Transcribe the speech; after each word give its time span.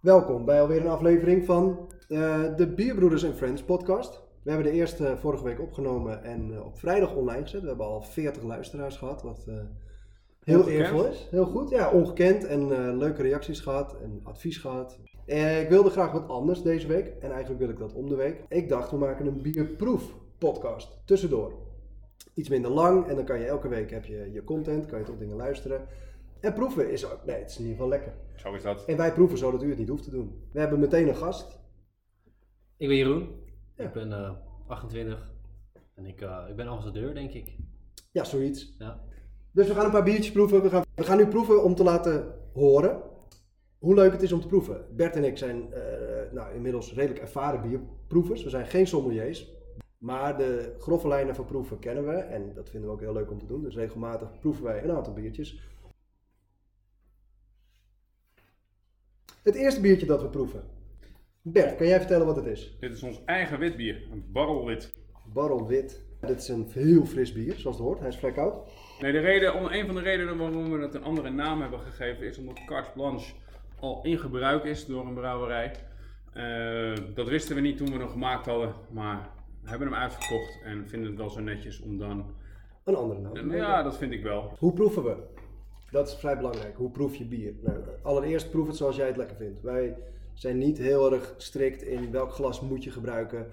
Welkom 0.00 0.44
bij 0.44 0.60
alweer 0.60 0.80
een 0.80 0.88
aflevering 0.88 1.44
van 1.44 1.92
eh, 2.08 2.56
de 2.56 2.72
Bierbroeders 2.74 3.22
en 3.22 3.34
Friends 3.34 3.62
podcast. 3.62 4.26
We 4.42 4.50
hebben 4.50 4.72
de 4.72 4.78
eerste 4.78 5.16
vorige 5.16 5.44
week 5.44 5.60
opgenomen 5.60 6.22
en 6.22 6.52
eh, 6.52 6.64
op 6.64 6.78
vrijdag 6.78 7.14
online 7.14 7.42
gezet. 7.42 7.60
We 7.60 7.68
hebben 7.68 7.86
al 7.86 8.02
40 8.02 8.42
luisteraars 8.42 8.96
gehad, 8.96 9.22
wat 9.22 9.44
eh, 9.46 9.54
heel 10.48 10.58
Ongekend. 10.58 10.80
eervol 10.80 11.06
is. 11.06 11.28
Heel 11.30 11.44
goed, 11.44 11.70
ja, 11.70 11.90
ongekend 11.90 12.44
en 12.44 12.60
eh, 12.60 12.96
leuke 12.96 13.22
reacties 13.22 13.60
gehad 13.60 13.96
en 14.02 14.20
advies 14.22 14.56
gehad. 14.56 14.98
Eh, 15.28 15.60
ik 15.60 15.68
wilde 15.68 15.90
graag 15.90 16.12
wat 16.12 16.28
anders 16.28 16.62
deze 16.62 16.86
week 16.86 17.06
en 17.20 17.30
eigenlijk 17.30 17.60
wil 17.60 17.68
ik 17.68 17.78
dat 17.78 17.92
om 17.92 18.08
de 18.08 18.14
week. 18.14 18.44
Ik 18.48 18.68
dacht, 18.68 18.90
we 18.90 18.96
maken 18.96 19.26
een 19.26 19.42
bierproef 19.42 20.14
podcast 20.38 20.98
tussendoor. 21.04 21.52
Iets 22.34 22.48
minder 22.48 22.70
lang 22.70 23.06
en 23.06 23.16
dan 23.16 23.24
kan 23.24 23.38
je 23.38 23.46
elke 23.46 23.68
week 23.68 23.90
heb 23.90 24.04
je 24.04 24.32
je 24.32 24.44
content, 24.44 24.86
kan 24.86 24.98
je 24.98 25.04
tot 25.04 25.18
dingen 25.18 25.36
luisteren. 25.36 25.86
En 26.40 26.52
proeven 26.52 26.90
is 26.90 27.12
ook, 27.12 27.24
nee, 27.24 27.36
het 27.36 27.50
is 27.50 27.56
in 27.56 27.62
ieder 27.62 27.76
geval 27.76 27.90
lekker. 27.90 28.12
Zo 28.34 28.54
is 28.54 28.62
dat. 28.62 28.84
En 28.84 28.96
wij 28.96 29.12
proeven 29.12 29.38
zodat 29.38 29.62
u 29.62 29.68
het 29.68 29.78
niet 29.78 29.88
hoeft 29.88 30.02
te 30.02 30.10
doen. 30.10 30.42
We 30.52 30.60
hebben 30.60 30.78
meteen 30.78 31.08
een 31.08 31.16
gast. 31.16 31.58
Ik 32.76 32.88
ben 32.88 32.96
Jeroen. 32.96 33.28
Ja. 33.76 33.84
Ik 33.84 33.92
ben 33.92 34.12
eh, 34.12 34.30
28. 34.66 35.32
En 35.94 36.06
ik, 36.06 36.20
eh, 36.20 36.44
ik 36.48 36.56
ben 36.56 36.66
ambassadeur, 36.66 37.14
denk 37.14 37.32
ik. 37.32 37.56
Ja, 38.10 38.24
zoiets. 38.24 38.74
Ja. 38.78 39.00
Dus 39.52 39.68
we 39.68 39.74
gaan 39.74 39.84
een 39.84 39.90
paar 39.90 40.04
biertjes 40.04 40.32
proeven. 40.32 40.62
We 40.62 40.70
gaan, 40.70 40.84
we 40.94 41.04
gaan 41.04 41.16
nu 41.16 41.26
proeven 41.26 41.62
om 41.64 41.74
te 41.74 41.82
laten 41.82 42.34
horen 42.52 43.02
hoe 43.78 43.94
leuk 43.94 44.12
het 44.12 44.22
is 44.22 44.32
om 44.32 44.40
te 44.40 44.46
proeven. 44.46 44.86
Bert 44.96 45.16
en 45.16 45.24
ik 45.24 45.38
zijn 45.38 45.72
eh, 45.72 45.82
nou, 46.32 46.54
inmiddels 46.54 46.94
redelijk 46.94 47.20
ervaren 47.20 47.62
bierproevers. 47.62 48.42
We 48.42 48.50
zijn 48.50 48.66
geen 48.66 48.86
sommeliers. 48.86 49.56
Maar 49.98 50.38
de 50.38 50.74
grove 50.78 51.08
lijnen 51.08 51.34
van 51.34 51.44
proeven 51.44 51.78
kennen 51.78 52.06
we. 52.06 52.12
En 52.12 52.54
dat 52.54 52.70
vinden 52.70 52.88
we 52.88 52.94
ook 52.94 53.00
heel 53.00 53.12
leuk 53.12 53.30
om 53.30 53.38
te 53.38 53.46
doen. 53.46 53.62
Dus 53.62 53.74
regelmatig 53.74 54.38
proeven 54.38 54.64
wij 54.64 54.82
een 54.82 54.90
aantal 54.90 55.12
biertjes. 55.12 55.60
Het 59.42 59.54
eerste 59.54 59.80
biertje 59.80 60.06
dat 60.06 60.22
we 60.22 60.28
proeven. 60.28 60.62
Bert, 61.42 61.76
kan 61.76 61.86
jij 61.86 61.98
vertellen 61.98 62.26
wat 62.26 62.36
het 62.36 62.46
is? 62.46 62.76
Dit 62.80 62.92
is 62.92 63.02
ons 63.02 63.24
eigen 63.24 63.58
witbier. 63.58 64.08
Een 64.12 64.24
barrelwit. 64.32 64.92
Barrel 65.32 65.66
wit. 65.66 66.06
Dit 66.20 66.38
is 66.40 66.48
een 66.48 66.68
heel 66.72 67.04
fris 67.04 67.32
bier, 67.32 67.54
zoals 67.56 67.76
het 67.76 67.86
hoort. 67.86 67.98
Hij 67.98 68.08
is 68.08 68.16
vrij 68.16 68.32
koud. 68.32 68.70
Nee, 69.00 69.12
de 69.12 69.18
reden, 69.18 69.74
een 69.74 69.86
van 69.86 69.94
de 69.94 70.00
redenen 70.00 70.38
waarom 70.38 70.70
we 70.70 70.78
het 70.78 70.94
een 70.94 71.02
andere 71.02 71.30
naam 71.30 71.60
hebben 71.60 71.80
gegeven 71.80 72.26
is 72.26 72.38
omdat 72.38 72.64
carte 72.66 72.90
blanche 72.94 73.34
al 73.80 74.00
in 74.02 74.18
gebruik 74.18 74.64
is 74.64 74.86
door 74.86 75.06
een 75.06 75.14
brouwerij. 75.14 75.72
Eh, 76.32 76.92
dat 77.14 77.28
wisten 77.28 77.54
we 77.54 77.60
niet 77.60 77.76
toen 77.76 77.92
we 77.92 77.98
hem 77.98 78.08
gemaakt 78.08 78.46
hadden, 78.46 78.74
maar 78.90 79.30
we 79.62 79.68
hebben 79.68 79.88
hem 79.88 79.96
uitverkocht 79.96 80.58
en 80.64 80.88
vinden 80.88 81.08
het 81.08 81.18
wel 81.18 81.30
zo 81.30 81.40
netjes 81.40 81.80
om 81.80 81.98
dan... 81.98 82.24
Een 82.84 82.94
andere 82.94 83.20
naam. 83.20 83.54
Ja, 83.54 83.82
dat 83.82 83.96
vind 83.96 84.12
ik 84.12 84.22
wel. 84.22 84.52
Hoe 84.58 84.72
proeven 84.72 85.04
we? 85.04 85.16
Dat 85.90 86.08
is 86.08 86.14
vrij 86.14 86.36
belangrijk. 86.36 86.76
Hoe 86.76 86.90
proef 86.90 87.14
je 87.14 87.24
bier? 87.24 87.54
Nou, 87.62 87.78
allereerst 88.02 88.50
proef 88.50 88.66
het 88.66 88.76
zoals 88.76 88.96
jij 88.96 89.06
het 89.06 89.16
lekker 89.16 89.36
vindt. 89.36 89.62
Wij 89.62 89.96
zijn 90.34 90.58
niet 90.58 90.78
heel 90.78 91.12
erg 91.12 91.34
strikt 91.36 91.82
in 91.82 92.10
welk 92.10 92.32
glas 92.32 92.60
moet 92.60 92.84
je 92.84 92.90
gebruiken. 92.90 93.46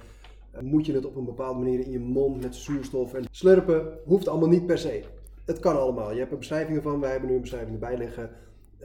Eh, 0.51 0.61
Moet 0.61 0.85
je 0.85 0.93
het 0.93 1.05
op 1.05 1.15
een 1.15 1.25
bepaalde 1.25 1.59
manier 1.59 1.79
in 1.79 1.91
je 1.91 1.99
mond 1.99 2.41
met 2.41 2.55
zuurstof 2.55 3.13
en 3.13 3.23
slurpen? 3.31 3.97
Hoeft 4.05 4.27
allemaal 4.27 4.49
niet 4.49 4.65
per 4.65 4.77
se. 4.77 5.03
Het 5.45 5.59
kan 5.59 5.79
allemaal. 5.79 6.11
Je 6.11 6.19
hebt 6.19 6.31
er 6.31 6.37
beschrijvingen 6.37 6.81
van. 6.81 6.99
Wij 6.99 7.11
hebben 7.11 7.29
nu 7.29 7.35
een 7.35 7.41
beschrijving 7.41 7.73
erbij 7.73 7.97
liggen. 7.97 8.29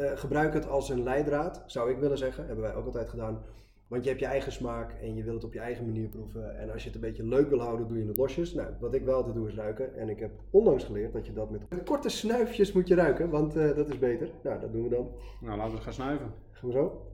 Eh, 0.01 0.11
gebruik 0.15 0.55
het 0.55 0.69
als 0.69 0.89
een 0.89 1.03
leidraad, 1.03 1.63
zou 1.67 1.91
ik 1.91 1.99
willen 1.99 2.19
zeggen. 2.19 2.47
Hebben 2.47 2.65
wij 2.65 2.75
ook 2.75 2.87
altijd 2.87 3.09
gedaan. 3.09 3.43
Want 3.89 4.03
je 4.03 4.09
hebt 4.09 4.21
je 4.21 4.27
eigen 4.27 4.53
smaak 4.53 4.93
en 5.03 5.15
je 5.15 5.23
wil 5.23 5.35
het 5.35 5.45
op 5.45 5.53
je 5.53 5.59
eigen 5.59 5.85
manier 5.87 6.09
proeven. 6.09 6.59
En 6.59 6.73
als 6.73 6.81
je 6.83 6.87
het 6.87 6.95
een 6.95 7.01
beetje 7.05 7.27
leuk 7.27 7.49
wil 7.49 7.61
houden, 7.61 7.89
doe 7.89 7.99
je 7.99 8.07
het 8.07 8.17
losjes. 8.17 8.55
Nou, 8.55 8.69
wat 8.81 8.95
ik 8.95 9.05
wel 9.05 9.15
altijd 9.15 9.35
doe 9.35 9.49
is 9.49 9.55
ruiken. 9.55 9.97
En 9.97 10.09
ik 10.09 10.19
heb 10.21 10.31
onlangs 10.51 10.85
geleerd 10.85 11.13
dat 11.13 11.27
je 11.27 11.33
dat 11.33 11.51
met 11.51 11.63
korte 11.85 12.09
snuifjes 12.09 12.73
moet 12.73 12.89
je 12.89 12.95
ruiken, 12.95 13.31
want 13.31 13.57
eh, 13.57 13.77
dat 13.77 13.89
is 13.89 13.99
beter. 13.99 14.29
Nou, 14.43 14.61
dat 14.61 14.73
doen 14.73 14.83
we 14.83 14.89
dan. 14.89 15.09
Nou, 15.41 15.57
laten 15.57 15.75
we 15.75 15.81
gaan 15.81 15.93
snuiven. 15.93 16.33
Gaan 16.51 16.69
we 16.69 16.75
zo? 16.75 17.07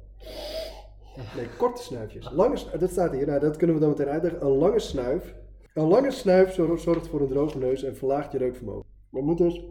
Nee, 1.37 1.47
korte 1.59 1.83
snuifjes. 1.83 2.31
Lange, 2.33 2.57
dat 2.79 2.91
staat 2.91 3.13
hier, 3.13 3.27
nou, 3.27 3.41
dat 3.41 3.57
kunnen 3.57 3.77
we 3.77 3.83
dan 3.83 3.91
meteen 3.91 4.09
uitleggen. 4.09 4.43
Een 4.43 4.57
lange 4.57 4.79
snuif. 4.81 5.35
Een 5.75 5.89
lange 5.89 6.11
snuif 6.11 6.53
zor- 6.53 6.79
zorgt 6.79 7.09
voor 7.09 7.21
een 7.21 7.29
droge 7.29 7.59
neus 7.59 7.83
en 7.83 7.97
verlaagt 7.97 8.33
je 8.33 8.39
reukvermogen. 8.39 8.85
Maar 9.11 9.23
moet 9.23 9.39
dus... 9.39 9.65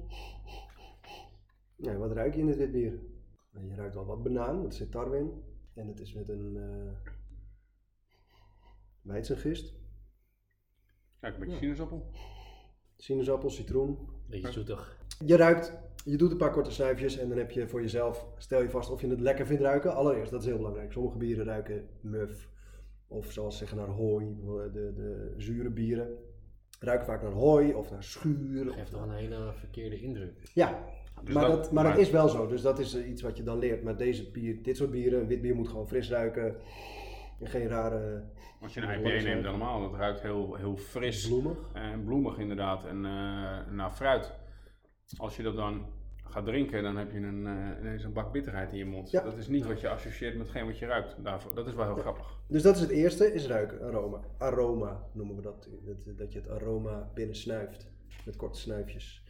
Nee, 1.75 1.97
wat 1.97 2.11
ruik 2.11 2.33
je 2.33 2.39
in 2.39 2.45
dit 2.45 2.57
wit 2.57 2.71
bier? 2.71 2.99
Nou, 3.51 3.67
Je 3.67 3.75
ruikt 3.75 3.95
al 3.95 4.05
wat 4.05 4.23
banaan, 4.23 4.55
want 4.55 4.67
er 4.67 4.73
zit 4.77 4.91
tarwe 4.91 5.17
in. 5.17 5.31
En 5.73 5.87
het 5.87 5.99
is 5.99 6.13
met 6.13 6.29
een 6.29 6.57
eh 6.57 7.11
weizengist. 9.01 9.73
Kijk, 11.19 11.33
een 11.33 11.39
beetje 11.39 11.53
Ja. 11.53 11.59
sinaasappel. 11.61 12.09
Sinaasappel, 12.97 13.49
citroen. 13.49 13.97
Beetje 14.29 14.51
zoetig. 14.51 14.97
Je 15.25 15.35
ruikt, 15.35 15.73
je 16.05 16.17
doet 16.17 16.31
een 16.31 16.37
paar 16.37 16.51
korte 16.51 16.71
snuifjes 16.71 17.17
en 17.17 17.29
dan 17.29 17.37
heb 17.37 17.51
je 17.51 17.67
voor 17.67 17.81
jezelf, 17.81 18.27
stel 18.37 18.61
je 18.61 18.69
vast 18.69 18.89
of 18.89 19.01
je 19.01 19.07
het 19.07 19.19
lekker 19.19 19.45
vindt 19.45 19.61
ruiken. 19.61 19.95
Allereerst, 19.95 20.31
dat 20.31 20.41
is 20.41 20.47
heel 20.47 20.57
belangrijk. 20.57 20.91
Sommige 20.91 21.17
bieren 21.17 21.45
ruiken 21.45 21.89
muf. 22.01 22.49
Of 23.07 23.31
zoals 23.31 23.53
ze 23.57 23.59
zeggen 23.65 23.77
naar 23.77 23.95
hooi, 23.95 24.35
de, 24.73 24.93
de 24.95 25.33
zure 25.37 25.69
bieren. 25.69 26.17
Ruiken 26.79 27.05
vaak 27.05 27.21
naar 27.21 27.31
hooi 27.31 27.73
of 27.73 27.91
naar 27.91 28.03
schuur. 28.03 28.71
Geeft 28.71 28.91
toch 28.91 29.01
een 29.01 29.11
hele 29.15 29.51
verkeerde 29.53 29.99
indruk. 30.01 30.49
Ja, 30.53 30.85
Dus 31.23 31.33
maar, 31.33 31.47
dat, 31.47 31.71
maar 31.71 31.83
dat 31.83 31.97
is 31.97 32.09
wel 32.09 32.29
zo. 32.29 32.47
Dus 32.47 32.61
dat 32.61 32.79
is 32.79 32.93
eh, 32.93 33.09
iets 33.09 33.21
wat 33.21 33.37
je 33.37 33.43
dan 33.43 33.59
leert. 33.59 33.83
Maar 33.83 33.97
deze 33.97 34.31
bier, 34.31 34.63
dit 34.63 34.77
soort 34.77 34.91
bieren, 34.91 35.27
wit 35.27 35.41
bier 35.41 35.55
moet 35.55 35.67
gewoon 35.67 35.87
fris 35.87 36.09
ruiken. 36.09 36.55
En 37.39 37.47
geen 37.47 37.67
rare 37.67 38.23
Als 38.61 38.73
je 38.73 38.81
een 38.81 38.99
IPA 38.99 39.23
neemt, 39.23 39.43
dan 39.43 39.57
normaal. 39.57 39.81
Dat 39.81 39.99
ruikt 39.99 40.21
heel, 40.21 40.55
heel 40.55 40.77
fris. 40.77 41.27
bloemig. 41.27 41.57
En 41.73 42.03
bloemig 42.03 42.37
inderdaad. 42.37 42.85
En 42.85 43.05
eh 43.05 43.71
naar 43.71 43.89
fruit. 43.89 44.33
Als 45.17 45.35
je 45.35 45.43
dat 45.43 45.55
dan 45.55 45.85
gaat 46.35 46.45
drinken, 46.45 46.83
dan 46.83 46.97
heb 46.97 47.11
je 47.11 47.17
een, 47.17 47.47
eh, 47.47 47.79
ineens 47.79 48.03
een 48.03 48.13
bak 48.13 48.31
bitterheid 48.31 48.71
in 48.71 48.77
je 48.77 48.85
mond. 48.85 49.11
Ja. 49.11 49.21
Dat 49.21 49.37
is 49.37 49.47
niet 49.47 49.65
wat 49.65 49.81
je 49.81 49.89
associeert 49.89 50.37
met 50.37 50.49
geen 50.49 50.65
wat 50.65 50.79
je 50.79 50.85
ruikt. 50.85 51.15
Daarvoor, 51.23 51.55
dat 51.55 51.67
is 51.67 51.73
wel 51.73 51.85
heel 51.85 51.95
grappig. 51.95 52.39
Dus 52.47 52.61
dat 52.61 52.75
is 52.75 52.81
het 52.81 52.89
eerste, 52.89 53.33
is 53.33 53.47
ruiken, 53.47 53.81
aroma. 53.81 54.19
Aroma 54.37 55.07
noemen 55.13 55.35
we 55.35 55.41
dat. 55.41 55.69
Dat, 55.83 56.17
dat 56.17 56.33
je 56.33 56.39
het 56.39 56.49
aroma 56.49 57.11
binnen 57.13 57.35
snuift. 57.35 57.93
Met 58.25 58.35
korte 58.35 58.59
snuifjes. 58.59 59.23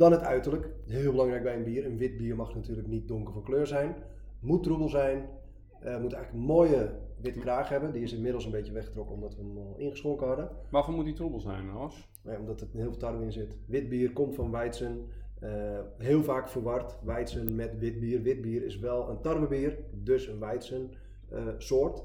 Dan 0.00 0.12
het 0.12 0.22
uiterlijk. 0.22 0.68
Heel 0.86 1.10
belangrijk 1.10 1.42
bij 1.42 1.56
een 1.56 1.64
bier. 1.64 1.86
Een 1.86 1.98
wit 1.98 2.16
bier 2.16 2.36
mag 2.36 2.54
natuurlijk 2.54 2.88
niet 2.88 3.08
donker 3.08 3.32
van 3.32 3.42
kleur 3.42 3.66
zijn. 3.66 3.94
Moet 4.40 4.62
troebel 4.62 4.88
zijn. 4.88 5.28
Eh 5.80 6.00
moet 6.00 6.12
eigenlijk 6.12 6.32
een 6.32 6.54
mooie 6.54 6.92
witte 7.20 7.38
kraag 7.38 7.68
hebben. 7.68 7.92
Die 7.92 8.02
is 8.02 8.12
inmiddels 8.12 8.44
een 8.44 8.50
beetje 8.50 8.72
weggetrokken 8.72 9.14
omdat 9.14 9.36
we 9.36 9.42
hem 9.42 9.58
al 9.58 9.74
ingeschonken 9.76 10.26
hadden. 10.26 10.50
Waarvoor 10.70 10.94
moet 10.94 11.04
die 11.04 11.14
troebel 11.14 11.40
zijn? 11.40 11.70
Nee, 12.24 12.38
omdat 12.38 12.60
er 12.60 12.66
heel 12.72 12.90
veel 12.90 12.96
tarwe 12.96 13.24
in 13.24 13.32
zit. 13.32 13.56
Wit 13.66 13.88
bier 13.88 14.12
komt 14.12 14.34
van 14.34 14.50
Weizen. 14.50 15.06
Eh, 15.40 15.80
heel 15.98 16.22
vaak 16.22 16.48
verward 16.48 16.98
Weizen 17.02 17.54
met 17.54 17.78
wit 17.78 18.00
bier. 18.00 18.22
Wit 18.22 18.40
bier 18.40 18.64
is 18.64 18.78
wel 18.78 19.08
een 19.08 19.20
tarwebier, 19.20 19.78
dus 19.92 20.26
een 20.26 20.38
Weizen 20.38 20.90
eh, 21.30 21.46
soort. 21.58 22.02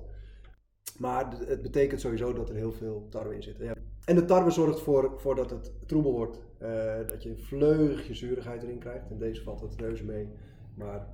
Maar 1.00 1.38
het 1.46 1.62
betekent 1.62 2.02
sowieso 2.02 2.34
dat 2.34 2.50
er 2.50 2.56
heel 2.56 2.72
veel 2.72 3.08
tarwe 3.10 3.36
in 3.36 3.44
zit. 3.44 3.58
Ja. 3.58 3.75
En 4.06 4.16
de 4.16 4.26
tarwe 4.26 4.52
zorgt 4.52 4.80
voor, 4.80 5.36
dat 5.36 5.50
het 5.50 5.72
troebel 5.86 6.12
wordt. 6.12 6.40
eh, 6.58 6.96
dat 7.08 7.24
je 7.24 7.30
een 7.30 7.38
vleugje 7.38 8.14
zuurigheid 8.14 8.64
erin 8.64 8.80
krijgt. 8.80 9.10
In 9.10 9.18
deze 9.18 9.44
valt 9.44 9.62
het 9.62 9.76
reuze 9.76 10.06
mee. 10.06 10.28
Maar 10.76 11.08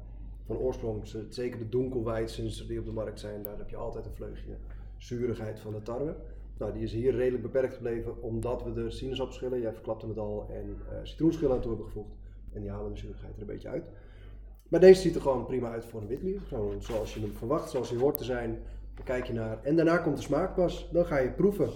van 0.46 0.58
oorsprong, 0.58 1.08
zeker 1.30 1.60
de 1.60 1.70
donkelweizens 1.70 2.68
die 2.68 2.80
op 2.80 2.86
de 2.86 2.92
markt 2.92 3.20
zijn, 3.20 3.44
daar 3.44 3.58
heb 3.58 3.70
je 3.70 3.76
altijd 3.76 4.06
een 4.06 4.14
vleugje 4.14 4.58
zuurigheid 4.98 5.60
van 5.60 5.74
de 5.74 5.82
tarwe. 5.82 6.16
Nou, 6.58 6.74
die 6.74 6.84
is 6.84 6.92
hier 6.94 7.16
redelijk 7.16 7.44
beperkt 7.44 7.74
gebleven 7.74 8.22
omdat 8.22 8.64
we 8.64 8.74
de 8.74 8.92
sinaasappelschillen, 8.92 9.62
jij 9.62 9.74
verklapte 9.74 10.08
het 10.08 10.18
al, 10.18 10.48
en 10.50 10.78
eh 10.90 10.98
citroenschillen 11.04 11.56
aan 11.56 11.62
toe 11.62 11.70
hebben 11.72 11.88
gevoegd. 11.88 12.16
En 12.54 12.62
die 12.62 12.70
halen 12.70 12.92
de 12.94 12.98
zuurigheid 13.00 13.36
er 13.36 13.42
een 13.42 13.48
beetje 13.48 13.68
uit. 13.70 13.84
Maar 14.68 14.80
deze 14.80 15.02
ziet 15.02 15.16
er 15.16 15.22
gewoon 15.22 15.46
prima 15.46 15.72
uit 15.72 15.86
voor 15.86 16.02
een 16.02 16.08
witbier. 16.08 16.42
Zoals 16.80 17.14
je 17.14 17.20
hem 17.20 17.32
verwacht, 17.34 17.70
zoals 17.70 17.90
hij 17.90 18.00
hoort 18.00 18.18
te 18.18 18.24
zijn. 18.24 18.60
Dan 18.96 19.06
kijk 19.06 19.26
je 19.28 19.34
naar. 19.34 19.64
En 19.64 19.76
daarna 19.76 19.98
komt 19.98 20.16
de 20.16 20.22
smaak 20.22 20.56
pas. 20.56 20.90
Dan 20.92 21.06
ga 21.06 21.18
je 21.18 21.32
proeven. 21.32 21.70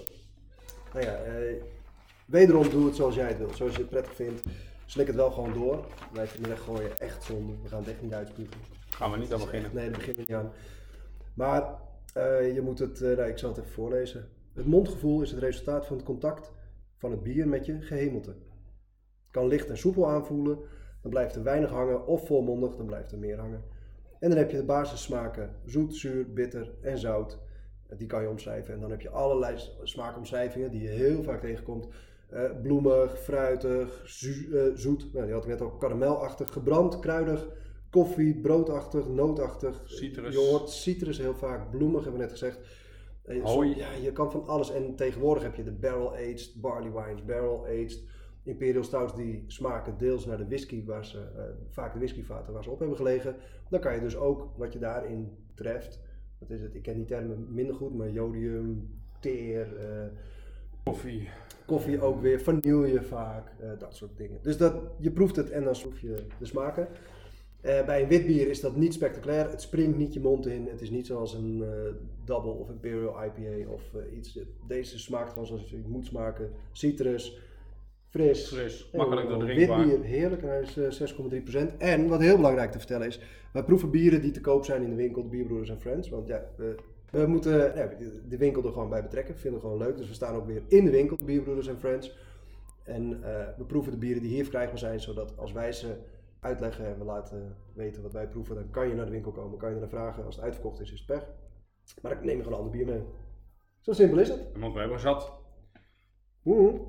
Nou 0.95 1.07
ja, 1.07 1.15
eh, 1.15 1.63
wederom 2.25 2.69
doe 2.69 2.85
het 2.85 2.95
zoals 2.95 3.15
jij 3.15 3.27
het 3.27 3.37
wilt. 3.37 3.55
Zoals 3.55 3.71
je 3.71 3.79
het 3.79 3.89
prettig 3.89 4.15
vindt. 4.15 4.43
Slik 4.85 5.07
het 5.07 5.15
wel 5.15 5.31
gewoon 5.31 5.53
door. 5.53 5.85
Het 6.13 6.37
niet 6.37 6.47
weggooien. 6.47 6.97
Echt 6.97 7.23
zonde. 7.23 7.53
We 7.63 7.67
gaan 7.67 7.79
het 7.79 7.89
echt 7.89 8.01
niet 8.01 8.13
uitspugen. 8.13 8.61
Gaan 8.89 9.11
we 9.11 9.17
niet 9.17 9.33
aan 9.33 9.39
beginnen. 9.39 9.71
Nee, 9.73 9.89
daar 9.89 9.97
beginnen 9.97 10.25
we 10.25 10.31
niet 10.31 10.39
aan. 10.39 10.51
Maar 11.33 11.63
eh, 12.13 12.53
je 12.53 12.61
moet 12.61 12.79
het, 12.79 13.01
eh, 13.01 13.17
nou, 13.17 13.29
ik 13.29 13.37
zal 13.37 13.49
het 13.49 13.57
even 13.57 13.71
voorlezen. 13.71 14.29
Het 14.53 14.65
mondgevoel 14.65 15.21
is 15.21 15.31
het 15.31 15.39
resultaat 15.39 15.85
van 15.85 15.95
het 15.95 16.05
contact 16.05 16.51
van 16.97 17.11
het 17.11 17.23
bier 17.23 17.47
met 17.47 17.65
je 17.65 17.81
gehemelte. 17.81 18.29
Het 18.29 19.31
kan 19.31 19.47
licht 19.47 19.69
en 19.69 19.77
soepel 19.77 20.09
aanvoelen, 20.09 20.59
dan 21.01 21.11
blijft 21.11 21.35
er 21.35 21.43
weinig 21.43 21.69
hangen, 21.69 22.07
of 22.07 22.25
volmondig, 22.25 22.75
dan 22.75 22.85
blijft 22.85 23.11
er 23.11 23.17
meer 23.17 23.39
hangen. 23.39 23.63
En 24.19 24.29
dan 24.29 24.37
heb 24.37 24.51
je 24.51 24.57
de 24.57 24.63
basissmaken 24.63 25.55
zoet, 25.65 25.95
zuur, 25.95 26.33
bitter 26.33 26.73
en 26.81 26.97
zout. 26.97 27.39
Die 27.97 28.07
kan 28.07 28.21
je 28.21 28.29
omschrijven. 28.29 28.73
En 28.73 28.79
dan 28.79 28.89
heb 28.89 29.01
je 29.01 29.09
allerlei 29.09 29.57
smaakomschrijvingen 29.83 30.71
die 30.71 30.81
je 30.81 30.87
heel 30.89 31.23
vaak 31.23 31.39
tegenkomt. 31.41 31.87
Eh, 32.29 32.43
bloemig, 32.61 33.19
fruitig, 33.19 34.01
eh, 34.01 34.63
zoet. 34.73 35.13
Nou, 35.13 35.25
die 35.25 35.33
had 35.33 35.43
ik 35.43 35.49
net 35.49 35.61
al 35.61 35.71
karamelachtig, 35.71 36.53
gebrand, 36.53 36.99
kruidig, 36.99 37.47
koffie, 37.89 38.35
broodachtig, 38.39 39.07
nootachtig. 39.07 39.81
Citrus. 39.85 40.33
Je 40.33 40.39
hoort 40.49 40.69
citrus 40.69 41.17
heel 41.17 41.33
vaak, 41.35 41.71
bloemig 41.71 42.01
hebben 42.03 42.19
we 42.21 42.25
net 42.27 42.31
gezegd. 42.37 42.59
Som- 43.25 43.63
Ja, 43.77 43.91
je 43.91 44.11
kan 44.11 44.31
van 44.31 44.47
alles. 44.47 44.71
En 44.71 44.95
tegenwoordig 44.95 45.43
heb 45.43 45.55
je 45.55 45.63
de 45.63 45.71
barrel-aged, 45.71 46.51
barley 46.61 46.91
wines, 46.91 47.25
barrel-aged. 47.25 48.03
Imperial 48.43 48.83
stouts 48.83 49.15
die 49.15 49.43
smaken 49.47 49.97
deels 49.97 50.25
naar 50.25 50.37
de 50.37 50.45
whisky, 50.47 50.85
waar 50.85 51.05
ze, 51.05 51.17
eh, 51.19 51.43
vaak 51.69 51.93
de 51.93 51.99
whiskyvaten 51.99 52.53
waar 52.53 52.63
ze 52.63 52.69
op 52.69 52.79
hebben 52.79 52.97
gelegen. 52.97 53.35
Dan 53.69 53.79
kan 53.79 53.93
je 53.95 53.99
dus 54.01 54.15
ook, 54.15 54.49
wat 54.57 54.73
je 54.73 54.79
daarin 54.79 55.37
treft, 55.55 55.99
wat 56.47 56.57
is 56.57 56.63
het, 56.63 56.75
ik 56.75 56.81
ken 56.81 56.95
die 56.95 57.05
termen 57.05 57.47
minder 57.53 57.75
goed, 57.75 57.95
maar 57.95 58.11
jodium, 58.11 58.89
teer, 59.19 59.77
eh, 59.77 60.07
Koffie. 60.83 61.27
koffie 61.65 62.01
ook 62.01 62.21
weer, 62.21 62.41
vanille 62.41 63.01
vaak, 63.01 63.51
eh, 63.59 63.69
dat 63.79 63.95
soort 63.95 64.17
dingen. 64.17 64.39
Dus 64.41 64.57
dat, 64.57 64.75
je 64.99 65.11
proeft 65.11 65.35
het 65.35 65.49
en 65.49 65.63
dan 65.63 65.75
proef 65.81 65.99
je 65.99 66.25
de 66.39 66.45
smaken. 66.45 66.87
Eh, 67.61 67.85
bij 67.85 68.01
een 68.01 68.07
wit 68.07 68.25
bier 68.25 68.49
is 68.49 68.59
dat 68.59 68.75
niet 68.75 68.93
spectaculair. 68.93 69.49
Het 69.49 69.61
springt 69.61 69.97
niet 69.97 70.13
je 70.13 70.19
mond 70.19 70.45
in. 70.45 70.67
Het 70.67 70.81
is 70.81 70.89
niet 70.89 71.05
zoals 71.05 71.33
een 71.33 71.63
eh, 71.63 71.93
double 72.25 72.51
of 72.51 72.69
imperial 72.69 73.23
IPA 73.23 73.69
of 73.69 73.81
iets. 74.15 74.39
Deze 74.67 74.99
smaakt 74.99 75.29
gewoon 75.29 75.47
zoals 75.47 75.71
het 75.71 75.87
moet 75.87 76.05
smaken. 76.05 76.51
Citrus, 76.71 77.39
fris. 78.15 78.47
Fris, 78.47 78.89
makkelijk 78.93 79.39
drinkbaar. 79.39 79.85
Wit 79.87 80.01
bier, 80.01 80.03
heerlijk. 80.09 80.41
En 80.41 80.47
hij 80.49 80.61
is 80.61 80.99
eh, 80.99 81.09
6,3%. 81.71 81.77
En 81.77 82.07
wat 82.07 82.19
heel 82.19 82.35
belangrijk 82.35 82.71
te 82.71 82.77
vertellen 82.77 83.07
is, 83.07 83.19
wij 83.53 83.63
proeven 83.63 83.89
bieren 83.91 84.21
die 84.21 84.31
te 84.31 84.41
koop 84.41 84.65
zijn 84.65 84.83
in 84.83 84.89
de 84.89 84.95
winkel, 84.95 85.21
de 85.23 85.29
Bierbroeders 85.29 85.69
en 85.69 85.79
Friends. 85.79 86.09
Want 86.09 86.27
ja, 86.27 86.45
we, 86.57 86.75
we 87.11 87.25
moeten 87.27 87.75
ja, 87.75 87.89
de- 88.27 88.37
winkel 88.37 88.63
er 88.65 88.71
gewoon 88.73 88.89
bij 88.89 89.01
betrekken. 89.01 89.37
Vinden 89.37 89.59
we 89.61 89.65
gewoon 89.67 89.81
leuk. 89.81 89.97
Dus 89.97 90.07
we 90.07 90.13
staan 90.13 90.35
ook 90.35 90.45
weer 90.45 90.61
in 90.67 90.85
de 90.85 90.91
winkel, 90.91 91.17
de 91.17 91.25
Bierbroeders 91.25 91.67
en 91.67 91.79
Friends. 91.79 92.17
En 92.83 93.23
eh, 93.23 93.47
we 93.57 93.63
proeven 93.63 93.91
de 93.91 93.97
bieren 93.97 94.21
die 94.21 94.31
hier 94.31 94.43
verkrijgbaar 94.43 94.77
zijn, 94.79 94.99
zodat 94.99 95.37
als 95.37 95.51
wij 95.51 95.71
ze 95.71 95.95
uitleggen 96.39 96.85
en 96.85 96.97
we 96.97 97.03
laten 97.05 97.55
weten 97.73 98.01
wat 98.01 98.13
wij 98.13 98.27
proeven, 98.27 98.55
dan 98.55 98.69
kan 98.69 98.87
je 98.87 98.93
naar 98.95 99.05
de 99.05 99.11
winkel 99.11 99.31
komen, 99.31 99.57
kan 99.57 99.73
je 99.73 99.79
naar 99.79 99.89
vragen. 99.89 100.25
Als 100.25 100.35
het 100.35 100.43
uitverkocht 100.43 100.79
is, 100.79 100.91
is 100.91 100.97
het 100.99 101.07
pech. 101.07 101.27
Maar 102.01 102.15
dan 102.15 102.25
neem 102.25 102.37
gewoon 102.37 102.53
een 102.53 102.57
ander 102.65 102.77
bier 102.77 102.85
mee. 102.85 103.01
Zo 103.81 103.93
simpel 103.93 104.19
is 104.19 104.29
het. 104.29 104.47
Want 104.59 104.73
we 104.73 104.79
hebben 104.79 104.99
zat. 104.99 105.33
Oeh. 106.45 106.79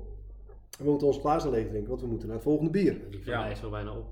We 0.77 0.83
moeten 0.89 1.07
ons 1.07 1.17
glazen 1.17 1.51
leeg 1.51 1.67
drinken, 1.67 1.89
want 1.89 2.01
we 2.01 2.07
moeten 2.07 2.27
naar 2.27 2.35
het 2.35 2.45
volgende 2.45 2.71
bier. 2.71 2.97
Die 3.09 3.23
van 3.23 3.33
Ja. 3.33 3.39
mij 3.41 3.51
is 3.51 3.61
wel 3.61 3.69
bijna 3.69 3.91
op. 3.91 4.05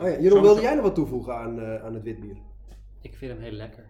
Oh 0.00 0.08
ja, 0.08 0.20
Jeroen, 0.20 0.42
wilde 0.42 0.60
jij 0.60 0.74
nog 0.74 0.82
wat 0.84 0.94
toevoegen 0.94 1.34
aan, 1.36 1.60
eh, 1.60 1.84
aan 1.84 1.94
het 1.94 2.02
wit 2.02 2.20
bier? 2.20 2.36
Ik 3.00 3.14
vind 3.16 3.32
hem 3.32 3.40
heel 3.40 3.52
lekker. 3.52 3.84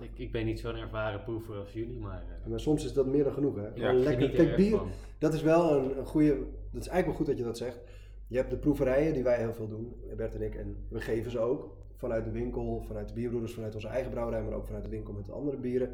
Ik, 0.00 0.10
ik 0.18 0.32
ben 0.32 0.44
niet 0.44 0.60
zo'n 0.60 0.76
ervaren 0.76 1.22
proever 1.22 1.56
als 1.56 1.72
jullie, 1.72 1.98
maar 1.98 2.22
eh, 2.42 2.50
Maar 2.50 2.60
soms 2.60 2.84
is 2.84 2.92
dat 2.92 3.06
meer 3.06 3.24
dan 3.24 3.32
genoeg, 3.32 3.56
hè? 3.56 3.68
Ja, 3.74 3.90
ik 3.90 3.98
lekker. 4.04 4.30
er 4.30 4.30
Kijk, 4.44 4.56
bier, 4.56 4.76
van. 4.76 4.88
dat 5.18 5.34
is 5.34 5.42
wel 5.42 5.76
een, 5.76 5.98
een 5.98 6.06
goede. 6.06 6.28
Dat 6.70 6.82
is 6.82 6.88
eigenlijk 6.88 7.06
wel 7.06 7.14
goed 7.14 7.26
dat 7.26 7.38
je 7.38 7.44
dat 7.44 7.56
zegt. 7.56 7.80
Je 8.26 8.36
hebt 8.36 8.50
de 8.50 8.56
proeverijen 8.56 9.12
die 9.14 9.22
wij 9.22 9.38
heel 9.38 9.52
veel 9.54 9.68
doen, 9.68 9.94
Bert 10.16 10.34
en 10.34 10.42
ik, 10.42 10.54
en 10.54 10.76
we 10.88 11.00
geven 11.00 11.30
ze 11.30 11.38
ook 11.38 11.76
vanuit 11.96 12.24
de 12.24 12.30
winkel, 12.30 12.82
vanuit 12.86 13.08
de 13.08 13.14
bierbroeders, 13.14 13.54
vanuit 13.54 13.74
onze 13.74 13.88
eigen 13.88 14.10
brouwerij, 14.10 14.42
maar 14.42 14.52
ook 14.54 14.66
vanuit 14.66 14.84
de 14.84 14.90
winkel 14.90 15.12
met 15.12 15.26
de 15.26 15.32
andere 15.32 15.56
bieren. 15.56 15.90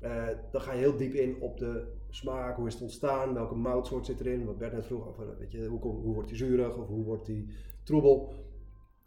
Eh, 0.00 0.26
dan 0.52 0.60
ga 0.60 0.72
je 0.72 0.78
heel 0.78 0.96
diep 0.96 1.12
in 1.14 1.40
op 1.40 1.58
de 1.58 1.84
smaak, 2.10 2.56
hoe 2.56 2.66
is 2.66 2.72
het 2.72 2.82
ontstaan, 2.82 3.34
welke 3.34 3.54
moutsoort 3.54 4.06
zit 4.06 4.20
erin, 4.20 4.44
wat 4.44 4.58
Bert 4.58 4.72
net 4.72 4.86
vroeg 4.86 5.08
over, 5.08 5.38
weet 5.38 5.52
je, 5.52 5.66
hoe, 5.66 5.78
kom- 5.78 6.00
hoe 6.02 6.14
wordt 6.14 6.28
die 6.28 6.36
zuurig 6.36 6.76
of 6.76 6.86
hoe 6.86 7.04
wordt 7.04 7.26
die 7.26 7.48
troebel. 7.82 8.32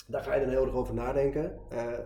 Daar 0.08 0.24
ga 0.24 0.34
je 0.36 0.42
dan 0.42 0.50
heel 0.50 0.66
erg 0.66 0.74
over 0.76 0.94
nadenken. 0.94 1.58
Eh, 1.70 2.00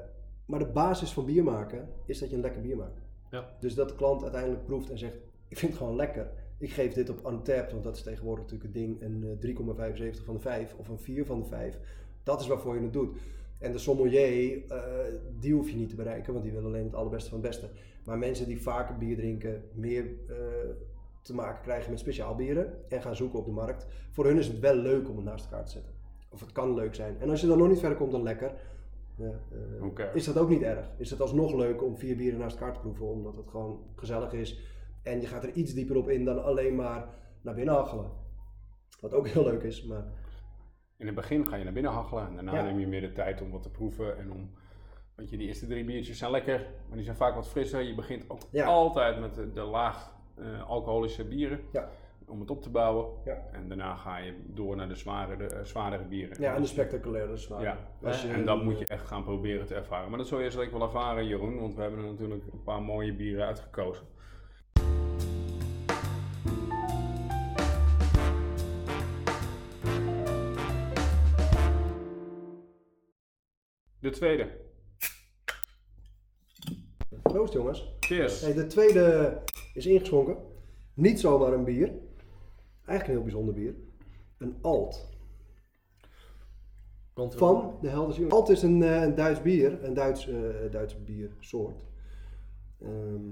maar 0.45 0.59
de 0.59 0.65
basis 0.71 1.11
van 1.11 1.25
bier 1.25 1.43
maken 1.43 1.89
is 2.05 2.19
dat 2.19 2.29
je 2.29 2.35
een 2.35 2.41
lekker 2.41 2.61
bier 2.61 2.77
maakt. 2.77 3.01
Ja. 3.31 3.49
Dus 3.59 3.75
dat 3.75 3.89
de 3.89 3.95
klant 3.95 4.21
uiteindelijk 4.23 4.65
proeft 4.65 4.89
en 4.89 4.97
zegt, 4.97 5.15
ik 5.47 5.57
vind 5.57 5.71
het 5.71 5.81
gewoon 5.81 5.95
lekker. 5.95 6.31
Ik 6.57 6.71
geef 6.71 6.93
dit 6.93 7.09
op 7.09 7.25
untapped, 7.27 7.71
want 7.71 7.83
dat 7.83 7.95
is 7.95 8.03
tegenwoordig 8.03 8.43
natuurlijk 8.43 8.73
het 8.73 8.83
ding, 8.83 9.01
een 9.01 9.23
eh, 9.23 9.37
3,75 10.15 10.23
van 10.25 10.33
de 10.33 10.39
5 10.39 10.75
of 10.77 10.87
een 10.89 10.99
4 10.99 11.25
van 11.25 11.39
de 11.39 11.45
5. 11.45 11.79
Dat 12.23 12.41
is 12.41 12.47
waarvoor 12.47 12.75
je 12.75 12.81
het 12.81 12.93
doet. 12.93 13.17
En 13.59 13.71
de 13.71 13.77
sommelier, 13.77 14.63
eh, 14.67 14.83
die 15.39 15.53
hoef 15.53 15.69
je 15.69 15.75
niet 15.75 15.89
te 15.89 15.95
bereiken, 15.95 16.33
want 16.33 16.45
die 16.45 16.53
wil 16.53 16.65
alleen 16.65 16.83
het 16.83 16.95
allerbeste 16.95 17.29
van 17.29 17.39
het 17.39 17.47
beste. 17.47 17.69
Maar 18.05 18.17
mensen 18.17 18.47
die 18.47 18.61
vaker 18.61 18.97
bier 18.97 19.15
drinken, 19.15 19.63
meer 19.73 20.05
eh, 20.27 20.35
te 21.21 21.33
maken 21.33 21.61
krijgen 21.61 21.89
met 21.91 21.99
speciaal 21.99 22.35
bieren 22.35 22.89
en 22.89 23.01
gaan 23.01 23.15
zoeken 23.15 23.39
op 23.39 23.45
de 23.45 23.51
markt. 23.51 23.87
Voor 24.11 24.25
hun 24.25 24.37
is 24.37 24.47
het 24.47 24.59
wel 24.59 24.75
leuk 24.75 25.09
om 25.09 25.15
het 25.15 25.25
naast 25.25 25.45
elkaar 25.45 25.65
te 25.65 25.71
zetten. 25.71 25.93
Of 26.29 26.39
het 26.39 26.51
kan 26.51 26.73
leuk 26.73 26.95
zijn. 26.95 27.19
En 27.19 27.29
als 27.29 27.41
je 27.41 27.47
dan 27.47 27.57
nog 27.57 27.67
niet 27.67 27.79
verder 27.79 27.97
komt 27.97 28.11
dan 28.11 28.23
lekker, 28.23 28.53
eh, 29.17 29.83
Oké. 29.83 30.11
is 30.13 30.25
dat 30.25 30.37
ook 30.37 30.49
niet 30.49 30.61
erg. 30.61 30.89
Is 30.97 31.09
het 31.09 31.21
alsnog 31.21 31.53
leuk 31.53 31.83
om 31.83 31.97
vier 31.97 32.15
bieren 32.15 32.39
naast 32.39 32.59
elkaar 32.59 32.73
te 32.73 32.79
proeven, 32.79 33.05
omdat 33.07 33.35
het 33.35 33.49
gewoon 33.49 33.79
gezellig 33.95 34.33
is. 34.33 34.59
En 35.03 35.21
je 35.21 35.27
gaat 35.27 35.43
er 35.43 35.51
iets 35.53 35.73
dieper 35.73 35.97
op 35.97 36.09
in 36.09 36.25
dan 36.25 36.43
alleen 36.43 36.75
maar 36.75 37.07
naar 37.41 37.53
binnen 37.55 37.73
hachelen. 37.73 38.11
Wat 39.01 39.13
ook 39.13 39.27
heel 39.27 39.43
leuk 39.43 39.63
is, 39.63 39.83
maar 39.83 40.05
In 40.97 41.05
het 41.05 41.15
begin 41.15 41.47
ga 41.47 41.55
je 41.55 41.63
naar 41.63 41.73
binnen 41.73 41.91
hachelen 41.91 42.27
en 42.27 42.33
daarna 42.35 42.55
Ja. 42.55 42.63
neem 42.63 42.79
je 42.79 42.87
meer 42.87 43.01
de 43.01 43.11
tijd 43.13 43.41
om 43.41 43.51
wat 43.51 43.63
te 43.63 43.71
proeven 43.71 44.17
en 44.17 44.31
om. 44.31 44.49
Want 45.15 45.29
je, 45.29 45.37
die 45.37 45.47
eerste 45.47 45.67
drie 45.67 45.83
biertjes 45.83 46.17
zijn 46.17 46.31
lekker, 46.31 46.59
maar 46.87 46.95
die 46.95 47.05
zijn 47.05 47.15
vaak 47.17 47.35
wat 47.35 47.47
frisser. 47.47 47.81
Je 47.81 47.95
begint 47.95 48.29
ook 48.29 48.39
Ja. 48.51 48.65
altijd 48.65 49.19
met 49.19 49.35
de, 49.35 49.51
de 49.53 49.61
laag 49.61 50.13
eh, 50.37 50.69
alcoholische 50.69 51.23
bieren 51.25 51.59
Ja. 51.71 51.89
om 52.27 52.39
het 52.39 52.49
op 52.49 52.61
te 52.61 52.69
bouwen. 52.69 53.07
Ja. 53.25 53.43
En 53.51 53.67
daarna 53.67 53.95
ga 53.95 54.17
je 54.17 54.33
door 54.45 54.75
naar 54.75 54.87
de 54.87 54.95
zware, 54.95 55.47
eh, 55.47 55.63
zwaardere 55.63 56.03
bieren. 56.03 56.41
ja, 56.41 56.55
en 56.55 56.61
de 56.61 56.67
spectaculaire 56.67 57.37
smaak. 57.37 57.61
Ja, 57.61 57.77
je- 58.01 58.27
en 58.27 58.45
dat 58.45 58.63
moet 58.63 58.79
je 58.79 58.85
echt 58.85 59.07
gaan 59.07 59.23
proberen 59.23 59.65
te 59.65 59.75
ervaren. 59.75 60.09
Maar 60.09 60.17
dat 60.17 60.27
zul 60.27 60.39
je 60.39 60.51
zeker 60.51 60.71
wel 60.77 60.87
ervaren, 60.87 61.25
Jeroen, 61.27 61.59
want 61.59 61.75
we 61.75 61.81
hebben 61.81 61.99
er 61.99 62.05
natuurlijk 62.11 62.43
een 62.51 62.63
paar 62.63 62.81
mooie 62.81 63.13
bieren 63.13 63.45
uitgekozen. 63.45 64.03
De 73.99 74.09
tweede. 74.09 74.63
Proost 77.35 77.53
jongens. 77.53 77.95
Cheers. 77.99 78.41
Hey, 78.41 78.53
de 78.53 78.67
tweede 78.67 79.37
is 79.73 79.85
ingeschonken. 79.85 80.37
Niet 80.93 81.19
zomaar 81.19 81.53
een 81.53 81.63
bier. 81.63 81.91
Eigenlijk 82.85 83.07
een 83.07 83.13
heel 83.13 83.21
bijzonder 83.21 83.53
bier. 83.53 83.75
Een 84.37 84.55
Alt. 84.61 85.09
komt 87.13 87.35
Van 87.35 87.77
de 87.81 87.89
Jongens. 87.89 88.29
Alt 88.29 88.49
is 88.49 88.61
een, 88.61 88.83
eh, 88.83 89.01
een 89.01 89.15
Duits 89.15 89.41
bier. 89.41 89.83
Een 89.83 89.93
Duits, 89.93 90.27
eh 90.27 90.71
Duits 90.71 91.03
biersoort. 91.03 91.85
Ehm, 92.81 93.29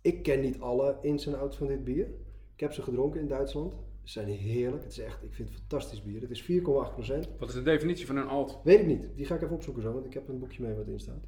ik 0.00 0.22
ken 0.22 0.40
niet 0.40 0.60
alle 0.60 0.98
ins 1.00 1.26
en 1.26 1.38
outs 1.38 1.56
van 1.56 1.66
dit 1.66 1.84
bier. 1.84 2.06
Ik 2.54 2.60
heb 2.60 2.72
ze 2.72 2.82
gedronken 2.82 3.20
in 3.20 3.28
Duitsland. 3.28 3.74
Ze 4.02 4.12
zijn 4.12 4.28
heerlijk. 4.28 4.82
Het 4.82 4.92
is 4.92 4.98
echt, 4.98 5.22
ik 5.22 5.34
vind 5.34 5.48
het 5.48 5.58
fantastisch 5.58 6.02
bier. 6.02 6.20
Het 6.20 6.30
is 6.30 6.42
4,8%. 6.42 7.28
Wat 7.38 7.48
is 7.48 7.54
de 7.54 7.62
definitie 7.62 8.06
van 8.06 8.16
een 8.16 8.28
alt? 8.28 8.60
Weet 8.64 8.80
ik 8.80 8.86
niet. 8.86 9.16
Die 9.16 9.26
ga 9.26 9.34
ik 9.34 9.42
even 9.42 9.54
opzoeken 9.54 9.82
zo, 9.82 9.92
want 9.92 10.06
ik 10.06 10.14
heb 10.14 10.28
een 10.28 10.38
boekje 10.38 10.62
mee 10.62 10.74
wat 10.74 10.88
in 10.88 11.00
staat. 11.00 11.24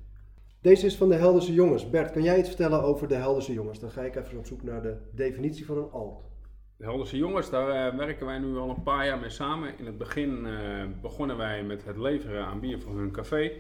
Deze 0.67 0.87
is 0.87 0.97
van 0.97 1.09
de 1.09 1.15
Helderse 1.15 1.53
Jongens. 1.53 1.91
Bert, 1.91 2.11
kan 2.11 2.23
jij 2.23 2.39
iets 2.39 2.49
vertellen 2.49 2.83
over 2.83 3.09
de 3.09 3.15
Helderse 3.15 3.53
Jongens? 3.53 3.81
Dan 3.81 3.91
ga 3.91 4.03
ik 4.03 4.17
even 4.17 4.39
op 4.39 4.47
zoek 4.47 4.63
naar 4.63 4.83
de 4.83 4.97
definitie 5.13 5.67
van 5.67 5.77
een 5.77 5.91
alt. 5.91 6.25
De 6.77 6.85
Helderse 6.85 7.17
Jongens, 7.17 7.51
daar 7.51 7.69
eh, 7.69 7.97
werken 7.97 8.27
wij 8.27 8.39
nu 8.39 8.57
al 8.57 8.71
een 8.71 8.83
paar 8.83 9.07
jaar 9.07 9.19
mee 9.19 9.31
samen. 9.31 9.79
In 9.79 9.87
het 9.87 9.99
begin 9.99 10.47
eh, 10.47 10.85
begonnen 11.03 11.37
wij 11.37 11.63
met 11.63 11.85
het 11.85 11.97
leveren 11.97 12.45
aan 12.45 12.61
bier 12.61 12.81
voor 12.81 12.99
hun 12.99 13.11
café. 13.11 13.53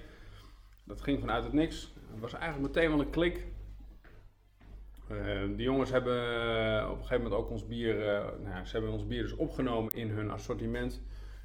Dat 0.84 1.00
ging 1.00 1.20
vanuit 1.20 1.44
het 1.44 1.52
niks. 1.52 1.94
Het 2.10 2.20
was 2.20 2.34
eigenlijk 2.34 2.75
meteen 2.75 2.90
wel 2.90 3.00
een 3.00 3.10
klik. 3.10 3.46
Eh, 5.08 5.16
de 5.56 5.62
jongens 5.62 5.90
hebben 5.90 6.16
op 6.90 6.98
een 6.98 7.04
gegeven 7.04 7.22
moment 7.22 7.40
ook 7.40 7.50
ons 7.50 7.66
bier, 7.66 7.96
nou, 8.42 8.56
ja, 8.56 8.64
ze 8.64 8.72
hebben 8.72 8.92
ons 8.92 9.06
bier 9.06 9.22
dus 9.22 9.36
opgenomen 9.36 9.92
in 9.92 10.08
hun 10.08 10.30
assortiment. 10.30 11.02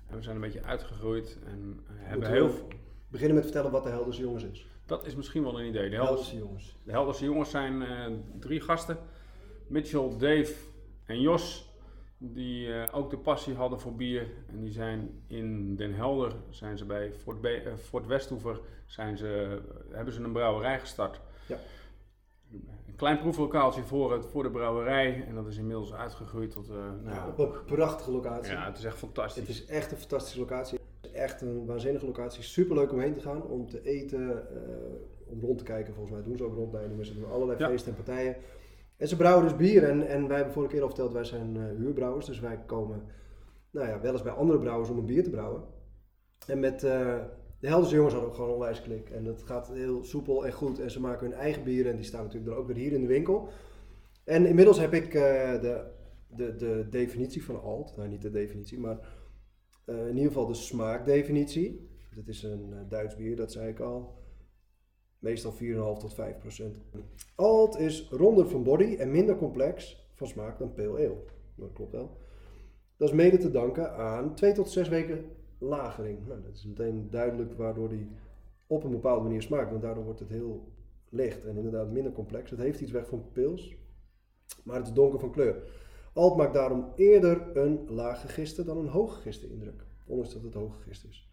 En 0.07 0.15
we 0.15 0.23
zijn 0.23 0.35
een 0.35 0.41
beetje 0.41 0.63
uitgegroeid 0.63 1.39
en 1.45 1.79
hebben 1.87 2.17
Moeten 2.17 2.33
heel 2.33 2.49
veel. 2.49 2.67
beginnen 3.07 3.35
met 3.35 3.43
vertellen 3.43 3.71
wat 3.71 3.83
de 3.83 3.89
Helderse 3.89 4.21
Jongens 4.21 4.43
is. 4.43 4.70
Dat 4.91 5.05
is 5.05 5.15
misschien 5.15 5.43
wel 5.43 5.59
een 5.59 5.65
idee. 5.67 5.89
De 5.89 5.95
Helderse 5.95 6.37
Jongens. 6.37 6.75
de 6.83 6.91
Helderse 6.91 7.25
jongens 7.25 7.49
zijn 7.49 7.81
eh, 7.81 8.05
drie 8.39 8.61
gasten. 8.61 8.97
Mitchell, 9.67 10.09
Dave 10.17 10.53
en 11.05 11.21
Jos. 11.21 11.69
Die 12.17 12.73
eh, 12.73 12.95
ook 12.97 13.09
de 13.09 13.17
passie 13.17 13.53
hadden 13.55 13.79
voor 13.79 13.95
bier. 13.95 14.27
En 14.49 14.59
die 14.61 14.71
zijn 14.71 15.23
in 15.27 15.75
Den 15.75 15.93
Helder, 15.93 16.31
zijn 16.49 16.77
ze 16.77 16.85
bij 16.85 17.13
Fort, 17.13 17.41
Be- 17.41 17.49
eh, 17.49 17.73
Fort 17.75 18.05
Westhoever, 18.07 18.59
zijn 18.85 19.17
ze, 19.17 19.59
hebben 19.91 20.13
ze 20.13 20.23
een 20.23 20.31
brouwerij 20.31 20.79
gestart. 20.79 21.21
Ja. 21.47 21.57
Een 22.87 22.95
klein 22.95 23.19
proeflokaaltje 23.19 23.81
voor, 23.83 24.13
het, 24.13 24.25
voor 24.25 24.43
de 24.43 24.51
brouwerij. 24.51 25.25
En 25.27 25.35
dat 25.35 25.47
is 25.47 25.57
inmiddels 25.57 25.93
uitgegroeid 25.93 26.51
tot... 26.51 26.69
nou, 26.69 27.03
Ja, 27.05 27.27
op 27.27 27.39
een 27.39 27.63
prachtige 27.65 28.11
locatie. 28.11 28.51
ja, 28.53 28.65
het 28.65 28.77
is 28.77 28.83
echt 28.83 28.97
fantastisch. 28.97 29.47
Het 29.47 29.49
is 29.51 29.65
echt 29.65 29.91
een 29.91 29.97
fantastische 29.97 30.39
locatie. 30.39 30.79
Is 31.11 31.17
echt 31.19 31.41
een 31.41 31.65
waanzinnige 31.65 32.05
locatie. 32.05 32.43
Super 32.43 32.75
leuk 32.75 32.91
om 32.91 32.99
heen 32.99 33.13
te 33.13 33.19
gaan, 33.19 33.43
om 33.43 33.69
te 33.69 33.81
eten, 33.83 34.29
eh, 34.55 35.31
om 35.31 35.41
rond 35.41 35.57
te 35.57 35.63
kijken. 35.63 35.93
Volgens 35.93 36.15
mij 36.15 36.23
doen 36.23 36.37
ze 36.37 36.43
ook 36.43 36.55
rondleidingen. 36.55 37.05
Ze 37.05 37.13
doen 37.13 37.31
allerlei 37.31 37.59
Ja. 37.59 37.67
feesten 37.67 37.91
en 37.95 38.03
partijen. 38.03 38.35
En 38.97 39.07
ze 39.07 39.15
brouwen 39.15 39.43
dus 39.43 39.55
bier. 39.55 39.83
En, 39.83 40.07
en 40.07 40.27
wij 40.27 40.35
hebben 40.35 40.53
vorige 40.53 40.71
keer 40.71 40.81
al 40.81 40.87
verteld, 40.87 41.11
wij 41.13 41.23
zijn 41.23 41.57
eh, 41.57 41.63
huurbrouwers. 41.77 42.25
Dus 42.25 42.39
wij 42.39 42.59
komen 42.65 43.01
nou 43.71 43.87
ja, 43.87 44.01
wel 44.01 44.11
eens 44.11 44.21
bij 44.23 44.31
andere 44.31 44.59
brouwers 44.59 44.89
om 44.89 44.97
een 44.97 45.05
bier 45.05 45.23
te 45.23 45.29
brouwen. 45.29 45.63
En 46.47 46.59
met 46.59 46.83
eh, 46.83 47.17
de 47.59 47.67
Helderse 47.67 47.95
jongens 47.95 48.13
hadden 48.13 48.29
we 48.31 48.35
gewoon 48.35 48.49
een 48.49 48.55
onwijs 48.57 48.81
klik. 48.81 49.09
En 49.09 49.23
dat 49.23 49.43
gaat 49.43 49.67
heel 49.73 50.03
soepel 50.03 50.45
en 50.45 50.51
goed. 50.51 50.79
En 50.79 50.91
ze 50.91 50.99
maken 50.99 51.27
hun 51.29 51.37
eigen 51.37 51.63
bieren. 51.63 51.91
En 51.91 51.97
die 51.97 52.05
staan 52.05 52.23
natuurlijk 52.23 52.51
dan 52.51 52.59
ook 52.59 52.67
weer 52.67 52.75
hier 52.75 52.91
in 52.93 53.01
de 53.01 53.07
winkel. 53.07 53.47
En 54.23 54.45
inmiddels 54.45 54.79
heb 54.79 54.93
ik 54.93 55.11
de, 55.11 55.83
de, 56.35 56.55
de 56.55 56.87
definitie 56.89 57.43
van 57.43 57.61
alt. 57.61 57.97
Nou, 57.97 58.09
niet 58.09 58.21
de 58.21 58.31
definitie, 58.31 58.79
maar 58.79 58.99
in 59.85 60.07
ieder 60.07 60.31
geval 60.31 60.47
de 60.47 60.53
smaakdefinitie. 60.53 61.89
Dit 62.15 62.27
is 62.27 62.43
een 62.43 62.73
eh, 62.73 62.79
Duits 62.89 63.15
bier, 63.15 63.35
dat 63.35 63.51
zei 63.51 63.69
ik 63.69 63.79
al. 63.79 64.19
Meestal 65.19 65.53
4,5 65.53 65.57
tot 65.99 66.13
5 66.13 66.37
procent. 66.37 66.77
Alt 67.35 67.79
is 67.79 68.09
ronder 68.09 68.49
van 68.49 68.63
body 68.63 68.95
en 68.95 69.11
minder 69.11 69.35
complex 69.35 70.07
van 70.13 70.27
smaak 70.27 70.59
dan 70.59 70.73
pale 70.73 70.97
ale. 70.97 71.23
Dat 71.55 71.73
klopt 71.73 71.91
wel. 71.91 72.17
Dat 72.97 73.09
is 73.09 73.15
mede 73.15 73.37
te 73.37 73.51
danken 73.51 73.95
aan 73.95 74.35
2 74.35 74.53
tot 74.53 74.69
6 74.69 74.89
weken 74.89 75.25
lagering. 75.57 76.27
Nou, 76.27 76.41
dat 76.41 76.55
is 76.55 76.65
meteen 76.65 77.09
duidelijk 77.09 77.53
waardoor 77.53 77.89
die 77.89 78.07
op 78.67 78.83
een 78.83 78.91
bepaalde 78.91 79.23
manier 79.23 79.41
smaakt. 79.41 79.69
Want 79.69 79.81
daardoor 79.81 80.03
wordt 80.03 80.19
het 80.19 80.29
heel 80.29 80.71
licht 81.09 81.45
en 81.45 81.57
inderdaad 81.57 81.91
minder 81.91 82.11
complex. 82.11 82.49
Het 82.49 82.59
heeft 82.59 82.81
iets 82.81 82.91
weg 82.91 83.07
van 83.07 83.31
pils, 83.31 83.75
maar 84.63 84.77
het 84.77 84.87
is 84.87 84.93
donker 84.93 85.19
van 85.19 85.31
kleur. 85.31 85.63
Alt 86.13 86.37
maakt 86.37 86.53
daarom 86.53 86.91
eerder 86.95 87.57
een 87.57 87.85
laag 87.89 88.21
gegiste 88.21 88.63
dan 88.63 88.77
een 88.77 88.87
hoog 88.87 89.15
gegiste 89.15 89.49
indruk. 89.49 89.83
Ondanks 90.05 90.33
dat 90.33 90.43
het 90.43 90.53
hoog 90.53 90.75
gegist 90.77 91.03
is. 91.09 91.29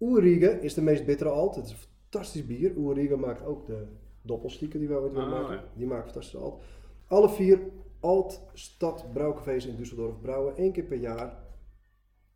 Oerige 0.00 0.60
is 0.60 0.74
de 0.74 0.82
meest 0.82 1.04
bittere 1.06 1.30
alt. 1.30 1.54
Het 1.56 1.64
is 1.64 1.70
een 1.70 1.76
fantastisch 1.78 2.46
bier. 2.46 2.76
Oerige 2.76 3.16
maakt 3.16 3.44
ook 3.44 3.66
de 3.66 3.86
doppelstieken 4.22 4.78
die 4.78 4.88
we 4.88 4.94
ooit 4.94 5.12
willen 5.12 5.32
Ah, 5.32 5.40
maken. 5.40 5.54
ja. 5.56 5.64
Die 5.76 5.86
maken 5.86 6.04
fantastische 6.04 6.38
alt. 6.38 6.62
Alle 7.06 7.28
vier 7.30 7.60
Altstad 8.00 9.04
brouwcafés 9.12 9.66
in 9.66 9.76
Düsseldorf 9.76 10.20
brouwen 10.20 10.56
één 10.56 10.72
keer 10.72 10.84
per 10.84 10.96
jaar 10.98 11.42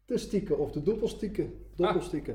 de 0.04 0.18
stieken 0.18 0.58
of 0.58 0.70
de 0.72 0.82
doppelstieken. 0.82 1.52
doppelstieken. 1.76 2.34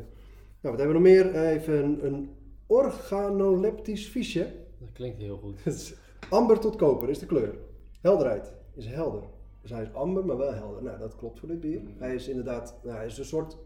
Nou, 0.62 0.76
wat 0.76 0.86
hebben 0.86 0.88
we 0.88 1.10
nog 1.10 1.24
meer? 1.34 1.36
Even 1.46 1.84
een, 1.84 2.06
een 2.06 2.30
organoleptisch 2.68 4.08
viesje. 4.10 4.54
Dat 4.80 4.92
klinkt 4.94 5.18
heel 5.18 5.38
goed. 5.38 5.64
Het 5.64 5.74
is 5.74 5.96
amber 6.30 6.60
tot 6.60 6.76
koper 6.76 7.10
is 7.10 7.20
de 7.20 7.26
kleur. 7.26 7.58
Helderheid 8.04 8.54
is 8.74 8.86
helder. 8.86 9.24
Dus 9.62 9.72
hij 9.72 9.82
is 9.82 9.94
amber, 9.94 10.26
maar 10.26 10.38
wel 10.38 10.54
helder. 10.54 10.84
Nou, 10.84 11.00
dat 11.00 11.16
klopt 11.16 11.40
voor 11.40 11.48
dit 11.48 11.60
bier. 11.60 11.82
Hij 11.98 12.16
is 12.16 12.28
inderdaad, 12.28 12.80
nou, 12.84 12.96
hij 12.98 13.06
is 13.06 13.18
een 13.18 13.26
soort 13.26 13.58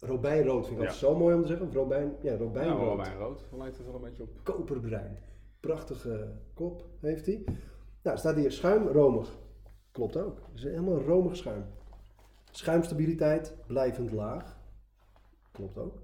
robijnrood. 0.00 0.66
Vind 0.66 0.78
ik 0.80 0.82
Ja. 0.82 0.90
altijd 0.90 0.98
zo 1.12 1.16
mooi 1.16 1.34
om 1.34 1.40
te 1.42 1.46
zeggen. 1.48 1.66
Of 1.66 1.74
robijn, 1.74 2.16
ja, 2.22 2.32
Ja, 2.32 2.36
robijnrood. 2.38 2.88
robijnrood. 2.88 3.46
Dan 3.50 3.58
lijkt 3.58 3.76
het 3.76 3.86
wel 3.86 3.94
een 3.94 4.00
beetje 4.00 4.22
op. 4.22 4.28
Koperbruin. 4.42 5.18
Prachtige 5.60 6.32
kop 6.54 6.84
heeft 7.00 7.26
hij. 7.26 7.44
Nou, 8.02 8.18
staat 8.18 8.36
hier 8.36 8.52
schuim 8.52 8.86
romig. 8.86 9.38
Klopt 9.90 10.16
ook. 10.16 10.36
Het 10.46 10.54
is 10.54 10.62
helemaal 10.64 11.00
romig 11.00 11.36
schuim. 11.36 11.64
Schuimstabiliteit 12.50 13.54
blijvend 13.66 14.12
laag. 14.12 14.58
Klopt 15.52 15.78
ook. 15.78 16.02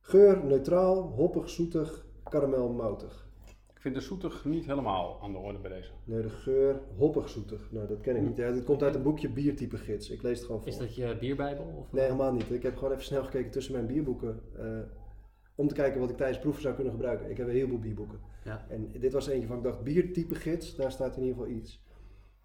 Geur 0.00 0.44
neutraal, 0.44 1.02
hoppig, 1.02 1.48
zoetig, 1.50 2.06
karamel-moutig. 2.22 3.28
Ik 3.80 3.86
vind 3.86 3.98
de 3.98 4.06
zoetig 4.08 4.44
niet 4.44 4.66
helemaal 4.66 5.18
aan 5.22 5.32
de 5.32 5.38
orde 5.38 5.58
bij 5.58 5.70
deze. 5.70 5.90
Nee, 6.04 6.22
de 6.22 6.30
geur 6.30 6.80
hoppig 6.96 7.28
zoetig. 7.28 7.72
Nou, 7.72 7.86
dat 7.86 8.00
ken 8.00 8.16
ik 8.16 8.22
niet. 8.22 8.36
Ja, 8.36 8.50
dit 8.52 8.64
komt 8.64 8.82
uit 8.82 8.94
een 8.94 9.02
boekje 9.02 9.28
Biertype 9.30 9.76
Gids. 9.76 10.10
Ik 10.10 10.22
lees 10.22 10.36
het 10.36 10.46
gewoon 10.46 10.60
voor. 10.60 10.70
Is 10.70 10.78
dat 10.78 10.94
je 10.94 11.16
bierbijbel? 11.20 11.64
Of? 11.78 11.92
Nee, 11.92 12.04
helemaal 12.04 12.32
niet. 12.32 12.50
Ik 12.50 12.62
heb 12.62 12.76
gewoon 12.76 12.92
even 12.92 13.04
snel 13.04 13.24
gekeken 13.24 13.50
tussen 13.50 13.72
mijn 13.72 13.86
bierboeken. 13.86 14.40
eh, 14.58 14.78
om 15.54 15.68
te 15.68 15.74
kijken 15.74 16.00
wat 16.00 16.10
ik 16.10 16.16
tijdens 16.16 16.38
proeven 16.38 16.62
zou 16.62 16.74
kunnen 16.74 16.92
gebruiken. 16.92 17.30
Ik 17.30 17.36
heb 17.36 17.46
een 17.46 17.52
heleboel 17.52 17.78
bierboeken. 17.78 18.20
Ja. 18.44 18.66
En 18.68 18.90
dit 19.00 19.12
was 19.12 19.26
eentje 19.28 19.46
van, 19.48 19.56
ik 19.56 19.62
dacht, 19.62 19.82
biertype 19.82 20.34
gids, 20.34 20.74
daar 20.76 20.92
staat 20.92 21.16
in 21.16 21.22
ieder 21.22 21.38
geval 21.38 21.52
iets. 21.58 21.84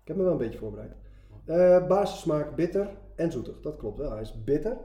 Ik 0.01 0.08
heb 0.08 0.18
me 0.18 0.24
wel 0.24 0.32
een 0.32 0.38
beetje 0.38 0.60
voorbereid. 0.60 0.96
Eh 1.46 1.88
basissmaak 1.88 2.56
bitter 2.56 2.98
en 3.15 3.32
zoetig. 3.32 3.62
Dat 3.62 3.77
klopt 3.77 3.98
wel. 3.98 4.12
Hij 4.12 4.22
is 4.22 4.44
bitter. 4.44 4.77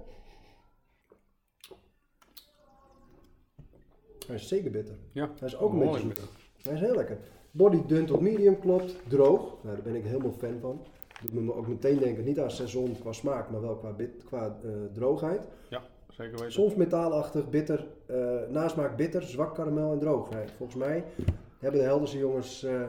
Hij 4.27 4.35
is 4.37 4.49
zeker 4.49 4.71
bitter. 4.71 4.99
Ja, 5.13 5.31
Hij 5.39 5.49
is 5.49 5.57
ook 5.57 5.71
een 5.73 5.77
mooi 5.79 5.91
beetje 5.91 6.07
zoetig. 6.07 6.40
Hij 6.63 6.75
is 6.75 6.81
heel 6.81 6.95
lekker. 6.95 7.19
Body 7.51 7.87
dun 7.87 8.07
tot 8.07 8.21
medium 8.21 8.59
klopt. 8.59 8.97
Droog. 9.09 9.41
Nou, 9.63 9.75
daar 9.75 9.85
ben 9.85 9.95
ik 9.95 10.05
helemaal 10.05 10.33
fan 10.33 10.59
van. 10.61 10.81
Doet 11.23 11.45
me 11.45 11.55
ook 11.55 11.69
meteen 11.69 11.99
denken, 11.99 12.25
niet 12.25 12.41
aan 12.41 12.51
seizoen 12.51 12.97
qua 13.01 13.13
smaak, 13.13 13.51
maar 13.51 13.61
wel 13.61 13.75
qua, 13.77 13.93
bit, 13.93 14.25
qua 14.25 14.57
eh, 14.65 14.71
droogheid. 14.93 15.47
Zeker 16.09 16.33
weten. 16.39 16.53
Soms 16.53 16.75
metaalachtig, 16.75 17.51
bitter, 17.51 17.87
eh, 18.07 18.17
nasmaak 18.49 18.97
bitter, 18.97 19.23
zwak 19.23 19.55
karamel 19.55 19.93
en 19.93 19.99
droog. 19.99 20.31
Nee, 20.31 20.45
volgens 20.57 20.79
mij 20.79 21.05
hebben 21.59 21.81
de 21.81 21.87
Helderse 21.87 22.19
jongens 22.19 22.63
eh 22.65 22.83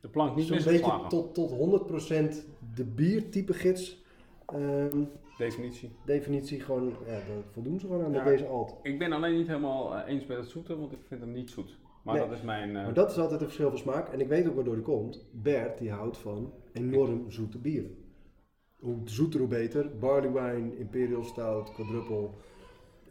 De 0.00 0.08
plank 0.08 0.36
niet 0.36 0.46
zo'n 0.46 0.56
beetje 0.64 1.00
tot, 1.08 1.34
tot 1.34 1.50
100% 1.50 2.46
de 2.74 2.84
biertype 2.84 3.52
gids 3.52 4.02
ehm, 4.46 5.04
Definitie. 5.38 5.90
definitie 6.04 6.60
gewoon, 6.60 6.92
ja, 7.06 7.12
daar 7.12 7.22
voldoen 7.52 7.80
ze 7.80 7.86
gewoon 7.86 8.04
aan 8.04 8.12
Ja. 8.12 8.24
deze 8.24 8.46
alt. 8.46 8.74
Ik 8.82 8.98
ben 8.98 9.12
alleen 9.12 9.36
niet 9.36 9.46
helemaal 9.46 10.00
eens 10.00 10.26
met 10.26 10.36
het 10.36 10.48
zoete, 10.48 10.78
want 10.78 10.92
ik 10.92 10.98
vind 11.08 11.20
hem 11.20 11.32
niet 11.32 11.50
zoet. 11.50 11.76
Maar 12.02 12.14
Nee. 12.14 12.28
dat 12.28 12.36
is 12.38 12.42
mijn... 12.42 12.76
eh, 12.76 12.82
Maar 12.84 12.94
dat 12.94 13.10
is 13.10 13.18
altijd 13.18 13.40
een 13.40 13.46
verschil 13.46 13.68
van 13.68 13.78
smaak 13.78 14.08
en 14.08 14.20
ik 14.20 14.28
weet 14.28 14.48
ook 14.48 14.54
waardoor 14.54 14.74
die 14.74 14.84
komt. 14.84 15.24
Bert 15.32 15.78
die 15.78 15.90
houdt 15.90 16.18
van 16.18 16.52
enorm 16.72 17.30
zoete 17.30 17.58
bieren. 17.58 17.96
Hoe 18.78 18.96
zoeter 19.04 19.40
hoe 19.40 19.48
beter. 19.48 19.98
Barley 19.98 20.32
wine, 20.32 20.78
imperial 20.78 21.24
stout, 21.24 21.72
quadruple. 21.72 22.28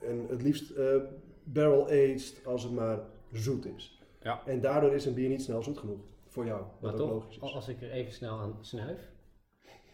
En 0.01 0.25
het 0.29 0.41
liefst 0.41 0.69
eh, 0.69 0.95
barrel 1.43 1.85
aged 1.85 2.41
als 2.45 2.63
het 2.63 2.71
maar 2.71 2.99
zoet 3.31 3.65
is. 3.65 4.01
Ja. 4.21 4.41
En 4.45 4.61
daardoor 4.61 4.93
is 4.93 5.05
een 5.05 5.13
bier 5.13 5.29
niet 5.29 5.41
snel 5.41 5.63
zoet 5.63 5.77
genoeg. 5.77 5.99
Voor 6.27 6.45
jou. 6.45 6.63
Maar 6.81 6.93
toch, 6.95 7.09
logisch 7.09 7.35
is. 7.35 7.41
als 7.53 7.67
ik 7.67 7.81
er 7.81 7.91
even 7.91 8.13
snel 8.13 8.39
aan 8.39 8.57
snuif, 8.61 9.11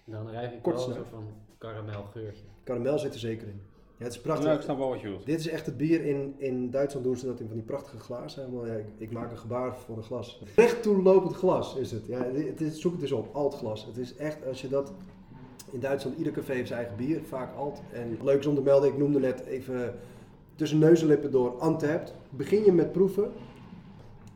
dan 0.06 0.32
ruik 0.32 0.54
ik 0.54 0.62
Kort 0.62 0.76
wel 0.76 0.86
een 0.86 0.92
snuif. 0.94 1.10
soort 1.10 1.24
van 1.24 1.34
karamelgeurtje. 1.58 2.44
Karamel 2.64 3.00
zit 3.00 3.14
er 3.14 3.20
zeker 3.20 3.48
in. 3.48 3.62
Ja, 3.98 4.04
het 4.04 4.14
is 4.14 4.22
prachtig. 4.22 4.46
ja, 4.46 4.54
ik 4.54 4.62
snap 4.62 4.78
wel 4.78 4.90
wat 4.90 5.02
je 5.02 5.08
wilt. 5.08 5.26
Dit 5.26 5.40
is 5.40 5.48
echt 5.48 5.66
het 5.66 5.78
bier 5.78 6.06
in, 6.06 6.36
in 6.38 6.72
Duitsland 6.72 7.06
doen 7.06 7.18
ze 7.18 7.26
dat 7.26 7.40
in 7.40 7.48
van 7.48 7.56
die 7.56 7.66
prachtige 7.66 8.00
glazen. 8.00 8.44
Helemaal, 8.44 8.66
ja, 8.68 8.74
ik, 8.74 8.86
ik 8.98 9.12
maak 9.12 9.32
een 9.32 9.38
gebaar 9.38 9.76
voor 9.78 9.98
een 9.98 10.04
glas. 10.04 10.42
Recht 10.56 10.82
toelopend 10.84 11.34
glas 11.34 11.76
is 11.76 11.92
het. 11.92 12.06
Ja, 12.06 12.24
het 12.34 12.62
is, 12.62 12.82
zoek 12.82 12.92
het 12.94 13.02
eens 13.02 13.12
op, 13.12 13.36
alt 13.36 13.56
glas. 13.56 13.86
Het 13.86 13.98
is 13.98 14.16
echt, 14.16 14.46
als 14.48 14.62
je 14.62 14.70
dat... 14.70 14.94
In 15.72 15.80
Duitsland, 15.80 16.18
ieder 16.18 16.34
café 16.34 16.54
heeft 16.54 16.68
zijn 16.68 16.80
eigen 16.80 16.98
bier, 16.98 17.22
vaak 17.24 17.56
alt. 17.56 17.82
En 17.94 18.18
leuk 18.24 18.40
is 18.40 18.46
om 18.46 18.56
te 18.56 18.62
melden, 18.62 18.90
ik 18.90 18.98
noemde 18.98 19.20
net 19.20 19.46
even 19.46 19.94
tussen 20.56 20.80
neus 20.80 21.02
en 21.02 21.08
lippen 21.08 21.32
door 21.32 21.60
Antapt. 21.60 22.14
Begin 22.30 22.66
je 22.66 22.72
met 22.72 22.92
proeven. 22.92 23.32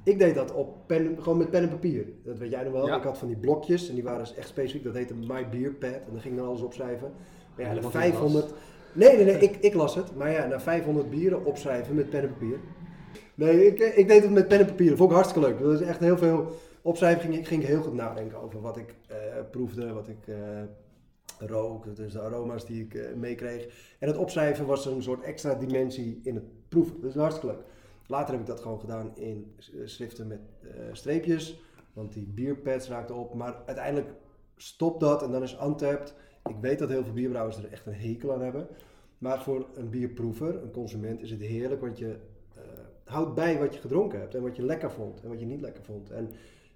Ik 0.03 0.20
deed 0.20 0.36
dat 0.36 0.53
op 0.53 0.77
pen, 0.86 1.18
gewoon 1.20 1.38
met 1.38 1.50
pen 1.50 1.62
en 1.62 1.70
papier. 1.70 2.06
Dat 2.24 2.38
weet 2.38 2.51
jij 2.51 2.63
nog 2.63 2.74
wel. 2.74 2.88
Ja. 2.88 2.98
Ik 2.98 3.03
had 3.03 3.18
van 3.18 3.27
die 3.27 3.38
blokjes 3.38 3.89
en 3.89 3.96
die 3.96 4.03
waren 4.03 4.20
dus 4.20 4.36
echt 4.36 4.48
specifiek. 4.48 4.84
Dat 4.84 4.94
heette 4.94 5.13
My 5.13 5.50
Beer 5.50 5.74
Pad. 5.74 5.89
En 5.89 6.12
daar 6.12 6.22
ging 6.22 6.34
ik 6.34 6.39
dan 6.39 6.48
alles 6.48 6.62
opschrijven. 6.62 7.12
Maar 7.56 7.65
ja, 7.65 7.70
de 7.70 7.75
iemand 7.75 7.94
die 7.94 8.01
het 8.01 8.12
500... 8.12 8.53
Nee, 8.94 9.16
nee, 9.16 9.26
nee, 9.26 9.38
ik, 9.38 9.56
ik 9.56 9.74
las 9.74 9.96
het. 9.96 10.16
Maar 10.16 10.32
ja, 10.32 10.46
na 10.46 10.60
500 10.60 11.10
bieren 11.10 11.46
opschrijven 11.46 11.96
met 11.96 12.10
pen 12.10 12.22
en 12.22 12.30
papier. 12.30 12.60
Nee, 13.36 13.66
ik, 13.66 13.80
ik 13.80 14.08
deed 14.08 14.22
het 14.22 14.32
met 14.32 14.48
pen 14.48 14.60
en 14.60 14.66
papier. 14.66 14.90
Dat 14.90 14.98
vond 14.98 15.10
ik 15.10 15.16
hartstikke 15.16 15.48
leuk. 15.48 15.60
Dat 15.60 15.82
is 15.82 15.88
echt 15.88 16.00
heel 16.00 16.18
veel 16.18 16.52
opschrijven. 16.82 17.22
Ging, 17.22 17.36
ik 17.36 17.48
ging 17.48 17.66
heel 17.66 17.82
goed 17.82 17.94
nadenken 17.94 18.42
over 18.42 18.62
wat 18.62 18.78
ik 18.78 18.96
eh, 19.08 19.18
proefde, 19.52 19.94
wat 19.94 20.08
ik 20.08 20.28
eh, 20.28 20.36
rook. 21.48 21.96
Dus 21.96 22.14
de 22.14 22.22
aroma's 22.22 22.66
die 22.66 22.84
ik 22.84 22.94
eh, 22.94 23.14
meekreeg. 23.14 23.96
En 24.00 24.08
het 24.08 24.18
opschrijven 24.18 24.66
was 24.66 24.86
een 24.86 25.04
soort 25.04 25.24
extra 25.24 25.54
dimensie 25.54 26.20
in 26.24 26.36
het 26.36 26.70
proeven. 26.70 27.02
Dat 27.02 27.10
is 27.10 27.16
hartstikke 27.16 27.56
leuk. 27.56 27.66
Later 28.08 28.32
heb 28.32 28.42
ik 28.42 28.48
dat 28.48 28.60
gewoon 28.60 28.80
gedaan 28.80 29.12
in 29.16 29.56
eh, 29.58 29.82
schriften 29.86 30.28
met 30.28 30.40
eh, 30.62 30.70
streepjes. 30.92 31.62
Want 31.94 32.14
die 32.14 32.28
bierpads 32.28 32.88
raakten 32.88 33.16
op. 33.16 33.34
Maar 33.34 33.56
uiteindelijk 33.66 34.10
stopt 34.56 35.00
dat 35.00 35.24
en 35.24 35.32
dan 35.32 35.44
is 35.44 35.58
Antapt. 35.58 36.16
Ik 36.50 36.56
weet 36.62 36.80
dat 36.80 36.90
heel 36.90 37.04
veel 37.04 37.14
bierbrouwers 37.14 37.58
er 37.58 37.72
echt 37.72 37.86
een 37.86 37.94
hekel 37.94 38.34
aan 38.34 38.42
hebben. 38.42 38.68
Maar 39.18 39.44
voor 39.44 39.68
een 39.76 39.90
bierproever, 39.90 40.64
een 40.64 40.72
consument, 40.72 41.22
is 41.22 41.32
het 41.32 41.42
heerlijk. 41.42 41.82
Want 41.82 41.98
je 41.98 42.16
eh, 42.56 42.62
houdt 43.04 43.36
bij 43.36 43.60
wat 43.60 43.74
je 43.74 43.82
gedronken 43.82 44.20
hebt. 44.20 44.36
En 44.36 44.42
wat 44.42 44.56
je 44.56 44.66
lekker 44.66 44.92
vond 44.92 45.22
en 45.22 45.30
wat 45.30 45.40
je 45.40 45.46
niet 45.46 45.62
lekker 45.62 45.84
vond. 45.84 46.12
En 46.12 46.32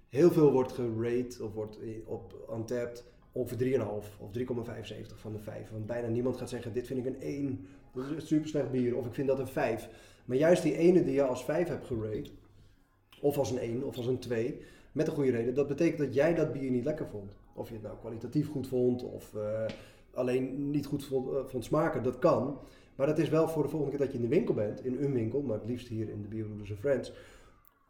heel 0.08 0.30
veel 0.30 0.52
wordt 0.52 0.72
gerate 0.72 1.44
of 1.44 1.52
wordt 1.52 1.78
op 2.04 2.44
Antapt 2.48 3.04
ongeveer 3.32 3.78
3,5 3.80 3.86
of 4.18 4.30
3,75 4.38 5.16
van 5.16 5.32
de 5.32 5.38
5. 5.38 5.70
Want 5.70 5.86
bijna 5.86 6.08
niemand 6.08 6.36
gaat 6.36 6.48
zeggen, 6.48 6.72
dit 6.72 6.86
vind 6.86 7.06
ik 7.06 7.06
een 7.06 7.20
1. 7.20 7.66
Dat 7.94 8.04
is 8.04 8.10
een 8.10 8.20
super 8.20 8.48
slecht 8.48 8.70
bier. 8.70 8.96
Of 8.96 9.06
ik 9.06 9.14
vind 9.14 9.28
dat 9.28 9.38
een 9.38 9.46
5. 9.46 9.88
Maar 10.24 10.36
juist 10.36 10.62
die 10.62 10.76
ene 10.76 11.04
die 11.04 11.14
je 11.14 11.22
als 11.22 11.44
5 11.44 11.68
hebt 11.68 11.86
gerate, 11.86 12.30
of 13.20 13.38
als 13.38 13.50
een 13.50 13.58
1 13.58 13.82
of 13.82 13.96
als 13.96 14.06
een 14.06 14.18
2, 14.18 14.60
met 14.92 15.06
een 15.06 15.14
goede 15.14 15.30
reden, 15.30 15.54
dat 15.54 15.68
betekent 15.68 15.98
dat 15.98 16.14
jij 16.14 16.34
dat 16.34 16.52
bier 16.52 16.70
niet 16.70 16.84
lekker 16.84 17.06
vond. 17.06 17.36
Of 17.56 17.68
je 17.68 17.74
het 17.74 17.82
nou 17.82 17.96
kwalitatief 18.00 18.50
goed 18.50 18.68
vond 18.68 19.02
of 19.02 19.34
eh, 19.34 19.64
alleen 20.14 20.70
niet 20.70 20.86
goed 20.86 21.04
vond, 21.04 21.28
eh, 21.28 21.44
vond 21.44 21.64
smaken, 21.64 22.02
dat 22.02 22.18
kan. 22.18 22.58
Maar 22.96 23.06
dat 23.06 23.18
is 23.18 23.28
wel 23.28 23.48
voor 23.48 23.62
de 23.62 23.68
volgende 23.68 23.96
keer 23.96 24.06
dat 24.06 24.14
je 24.14 24.22
in 24.22 24.28
de 24.28 24.34
winkel 24.34 24.54
bent, 24.54 24.84
in 24.84 24.96
een 25.04 25.12
winkel, 25.12 25.42
maar 25.42 25.58
het 25.58 25.68
liefst 25.68 25.88
hier 25.88 26.08
in 26.08 26.26
de 26.30 26.44
and 26.44 26.78
Friends, 26.78 27.12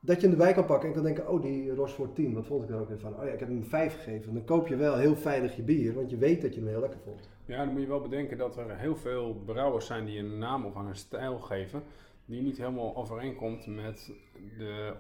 dat 0.01 0.21
je 0.21 0.23
hem 0.23 0.31
erbij 0.31 0.53
kan 0.53 0.65
pakken 0.65 0.89
en 0.89 0.95
kan 0.95 1.05
denken, 1.05 1.29
oh 1.29 1.43
die 1.43 1.75
Rochefort 1.75 2.15
10, 2.15 2.35
wat 2.35 2.47
vond 2.47 2.63
ik 2.63 2.69
daar 2.69 2.81
ook 2.81 2.89
weer 2.89 2.99
van? 2.99 3.15
Oh 3.15 3.25
ja, 3.25 3.31
ik 3.31 3.39
heb 3.39 3.49
hem 3.49 3.57
een 3.57 3.65
5 3.65 3.95
gegeven. 3.95 4.35
Dan 4.35 4.45
koop 4.45 4.67
je 4.67 4.77
wel 4.77 4.97
heel 4.97 5.17
veilig 5.17 5.57
je 5.57 5.63
bier, 5.63 5.95
want 5.95 6.11
je 6.11 6.17
weet 6.17 6.43
dat 6.43 6.55
je 6.55 6.61
hem 6.61 6.69
heel 6.69 6.81
lekker 6.81 7.01
vond. 7.05 7.29
Ja, 7.45 7.65
dan 7.65 7.73
moet 7.73 7.83
je 7.83 7.89
wel 7.89 8.01
bedenken 8.01 8.39
dat 8.39 8.57
er 8.57 8.79
heel 8.79 8.97
veel 8.97 9.35
brouwers 9.45 9.87
zijn 9.87 10.05
die 10.05 10.19
een 10.19 10.39
naam 10.39 10.65
of 10.65 10.75
een 10.75 10.97
stijl 10.97 11.39
geven 11.39 11.83
die 12.27 12.43
niet 12.43 12.59
helemaal 12.59 12.97
overeenkomt 12.97 13.67
met 13.67 14.13
de, 14.59 14.95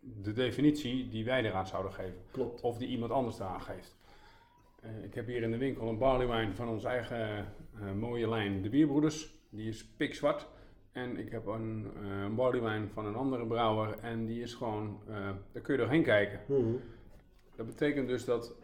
de 0.00 0.32
definitie 0.32 1.08
die 1.08 1.24
wij 1.24 1.44
eraan 1.44 1.66
zouden 1.66 1.92
geven. 1.92 2.20
Klopt. 2.30 2.60
Of 2.60 2.78
die 2.78 2.88
iemand 2.88 3.12
anders 3.12 3.38
eraan 3.38 3.62
geeft. 3.62 3.96
Eh, 4.80 5.04
ik 5.04 5.14
heb 5.14 5.26
hier 5.26 5.42
in 5.42 5.50
de 5.50 5.58
winkel 5.58 5.88
een 5.88 5.98
barley 5.98 6.28
wine 6.28 6.54
van 6.54 6.68
onze 6.68 6.88
eigen 6.88 7.46
eh, 7.80 7.92
mooie 7.92 8.28
lijn, 8.28 8.62
de 8.62 8.68
Bierbroeders. 8.68 9.34
Die 9.48 9.68
is 9.68 9.86
pikzwart. 9.86 10.48
En 10.92 11.16
ik 11.16 11.30
heb 11.30 11.46
een 11.46 11.86
eh, 12.02 12.34
barley 12.34 12.60
wine 12.60 12.88
van 12.88 13.06
een 13.06 13.14
andere 13.14 13.46
brouwer 13.46 13.98
en 13.98 14.26
die 14.26 14.42
is 14.42 14.54
gewoon, 14.54 15.00
eh, 15.08 15.14
daar 15.52 15.62
kun 15.62 15.74
je 15.74 15.80
doorheen 15.80 16.02
kijken. 16.02 16.40
Mhm. 16.46 16.74
Dat 17.56 17.66
betekent 17.66 18.08
dus 18.08 18.24
dat 18.24 18.54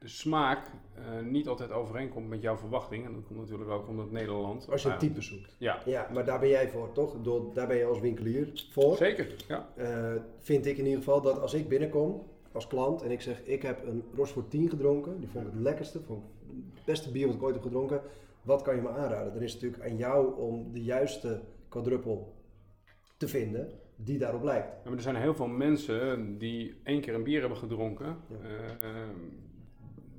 de 0.00 0.08
smaak 0.08 0.66
eh, 0.94 1.02
niet 1.24 1.48
altijd 1.48 1.70
overeenkomt 1.70 2.28
met 2.28 2.42
jouw 2.42 2.56
verwachting. 2.56 3.04
En 3.06 3.12
dat 3.12 3.24
komt 3.26 3.38
natuurlijk 3.38 3.70
ook 3.70 3.88
omdat 3.88 4.10
Nederland... 4.10 4.70
Als 4.70 4.82
je 4.82 4.88
een 4.88 4.94
eh, 4.94 5.00
type 5.00 5.20
zoekt. 5.20 5.56
Ja, 5.58 5.82
Ja, 5.84 6.08
maar 6.12 6.24
daar 6.24 6.40
ben 6.40 6.48
jij 6.48 6.68
voor, 6.68 6.92
toch? 6.92 7.12
Bedoel, 7.16 7.52
Daar 7.52 7.66
ben 7.66 7.76
je 7.76 7.84
als 7.84 8.00
winkelier 8.00 8.66
voor. 8.70 8.96
zeker. 8.96 9.34
Ja. 9.48 9.68
Eh, 9.76 10.12
vind 10.38 10.66
ik 10.66 10.76
in 10.78 10.84
ieder 10.84 10.98
geval 10.98 11.20
dat 11.20 11.40
als 11.40 11.54
ik 11.54 11.68
binnenkom 11.68 12.26
als 12.52 12.66
klant 12.66 13.02
en 13.02 13.10
ik 13.10 13.20
zeg 13.20 13.42
ik 13.44 13.62
heb 13.62 13.86
een 13.86 14.02
Rochefort 14.14 14.50
10 14.50 14.68
gedronken, 14.68 15.20
die 15.20 15.28
vond 15.28 15.46
ik 15.46 15.52
het 15.52 15.60
lekkerste, 15.60 16.00
vond 16.00 16.22
ik 16.24 16.30
het 16.74 16.84
beste 16.84 17.10
bier 17.10 17.26
wat 17.26 17.36
ik 17.36 17.42
ooit 17.42 17.54
heb 17.54 17.62
gedronken, 17.62 18.00
wat 18.42 18.62
kan 18.62 18.74
je 18.74 18.82
me 18.82 18.88
aanraden? 18.88 19.32
Dan 19.32 19.42
is 19.42 19.52
het 19.52 19.62
natuurlijk 19.62 19.90
aan 19.90 19.96
jou 19.98 20.36
om 20.40 20.72
de 20.72 20.82
juiste 20.82 21.40
quadruppel 21.68 22.34
te 23.16 23.28
vinden 23.28 23.68
die 23.96 24.18
daarop 24.18 24.42
lijkt. 24.42 24.68
Ja, 24.68 24.80
maar 24.84 24.92
er 24.92 25.02
zijn 25.02 25.16
heel 25.16 25.34
veel 25.34 25.46
mensen 25.46 26.38
die 26.38 26.74
één 26.82 27.00
keer 27.00 27.14
een 27.14 27.22
bier 27.22 27.40
hebben 27.40 27.58
gedronken, 27.58 28.16
Ja. 28.28 28.36
eh, 28.48 28.70
eh, 28.90 29.08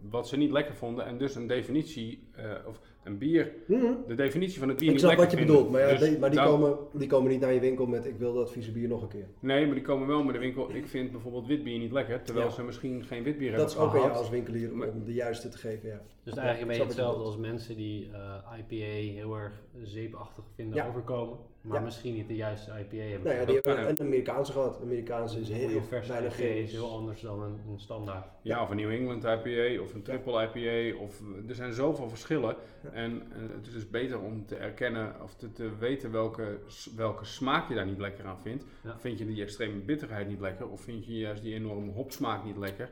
wat 0.09 0.27
ze 0.27 0.37
niet 0.37 0.51
lekker 0.51 0.75
vonden 0.75 1.05
en 1.05 1.17
dus 1.17 1.35
een 1.35 1.47
definitie, 1.47 2.23
eh, 2.35 2.45
of 2.67 2.79
een 3.03 3.17
bier, 3.17 3.51
Mhm. 3.67 3.93
de 4.07 4.15
definitie 4.15 4.59
van 4.59 4.67
het 4.67 4.77
bier 4.77 4.85
Ik 4.87 4.91
niet 4.93 4.99
snap 5.03 5.17
lekker 5.17 5.27
wat 5.29 5.39
je 5.39 5.45
vinden. 5.45 5.55
bedoelt, 5.55 5.71
maar, 5.71 5.81
ja, 5.93 5.97
Dus 5.99 6.09
die, 6.09 6.19
maar 6.19 6.29
die, 6.31 6.39
komen, 6.43 6.77
die 6.93 7.07
komen 7.07 7.31
niet 7.31 7.39
naar 7.39 7.53
je 7.53 7.59
winkel 7.59 7.85
met 7.85 8.05
ik 8.05 8.15
wil 8.17 8.33
dat 8.33 8.51
vieze 8.51 8.71
bier 8.71 8.87
nog 8.87 9.01
een 9.01 9.07
keer. 9.07 9.27
Nee, 9.39 9.65
maar 9.65 9.75
die 9.75 9.83
komen 9.83 10.07
wel 10.07 10.23
met 10.23 10.33
de 10.33 10.39
winkel, 10.39 10.75
ik 10.75 10.87
vind 10.87 11.11
bijvoorbeeld 11.11 11.47
wit 11.47 11.63
bier 11.63 11.79
niet 11.79 11.91
lekker, 11.91 12.21
terwijl 12.23 12.45
Ja. 12.47 12.51
ze 12.53 12.63
misschien 12.63 13.03
geen 13.03 13.23
wit 13.23 13.37
bier 13.37 13.51
Dat 13.51 13.59
hebben 13.59 13.75
is 13.77 13.81
ook 13.89 13.93
aan 13.95 14.07
jou 14.07 14.11
als 14.17 14.29
winkelier 14.29 14.71
Maar- 14.75 14.87
om 14.89 15.03
de 15.05 15.13
juiste 15.13 15.49
te 15.49 15.57
geven, 15.57 15.89
ja. 15.89 16.01
Dus 16.23 16.35
eigenlijk 16.35 16.67
ben 16.67 16.75
je 16.77 16.83
ik 16.83 16.87
snap 16.87 16.87
wat 16.87 16.95
je 16.95 17.01
hetzelfde 17.01 17.23
als 17.23 17.37
mensen 17.37 17.75
die 17.75 18.09
eh, 18.11 18.57
IPA 18.59 19.11
heel 19.19 19.35
erg 19.35 19.53
zeepachtig 19.83 20.43
vinden 20.55 20.75
Ja. 20.75 20.87
overkomen, 20.87 21.37
maar 21.61 21.77
Ja. 21.77 21.83
misschien 21.83 22.13
niet 22.13 22.27
de 22.27 22.35
juiste 22.35 22.71
IPA 22.71 22.95
hebben. 22.95 23.23
Nou 23.27 23.39
ja, 23.39 23.45
die 23.45 23.55
hebben 23.63 23.89
een 23.89 23.99
Amerikaanse 23.99 24.51
gehad. 24.51 24.79
Amerikaanse 24.81 25.39
is 25.39 25.49
heel 25.49 25.81
verse 25.81 26.11
weinig 26.11 26.39
IPA 26.39 26.47
is 26.47 26.71
heel 26.71 26.91
anders 26.91 27.21
dan 27.21 27.41
een, 27.41 27.59
een 27.69 27.79
standaard. 27.79 28.25
Ja, 28.41 28.61
of 28.63 28.69
een 28.69 28.77
New 28.77 28.91
England 28.91 29.23
IPA 29.23 29.81
of 29.81 29.93
een 29.93 30.01
triple 30.01 30.49
IPA. 30.53 30.97
Of, 30.99 31.21
er 31.47 31.55
zijn 31.55 31.73
zoveel 31.73 32.09
verschillen. 32.09 32.55
Ja. 32.83 32.89
En 32.89 33.21
eh, 33.31 33.41
het 33.55 33.67
is 33.67 33.73
dus 33.73 33.89
beter 33.89 34.19
om 34.19 34.45
te 34.45 34.55
erkennen 34.55 35.15
of 35.23 35.35
te, 35.35 35.51
te 35.51 35.69
weten 35.79 36.11
welke, 36.11 36.59
welke 36.95 37.25
smaak 37.25 37.69
je 37.69 37.75
daar 37.75 37.85
niet 37.85 37.99
lekker 37.99 38.25
aan 38.25 38.41
vindt. 38.41 38.65
Ja. 38.83 38.99
Vind 38.99 39.19
je 39.19 39.25
die 39.25 39.41
extreme 39.41 39.79
bitterheid 39.79 40.27
niet 40.27 40.39
lekker? 40.39 40.67
Of 40.69 40.81
vind 40.81 41.05
je 41.05 41.17
juist 41.17 41.43
die 41.43 41.53
enorme 41.53 41.91
hopsmaak 41.91 42.43
niet 42.43 42.57
lekker? 42.57 42.89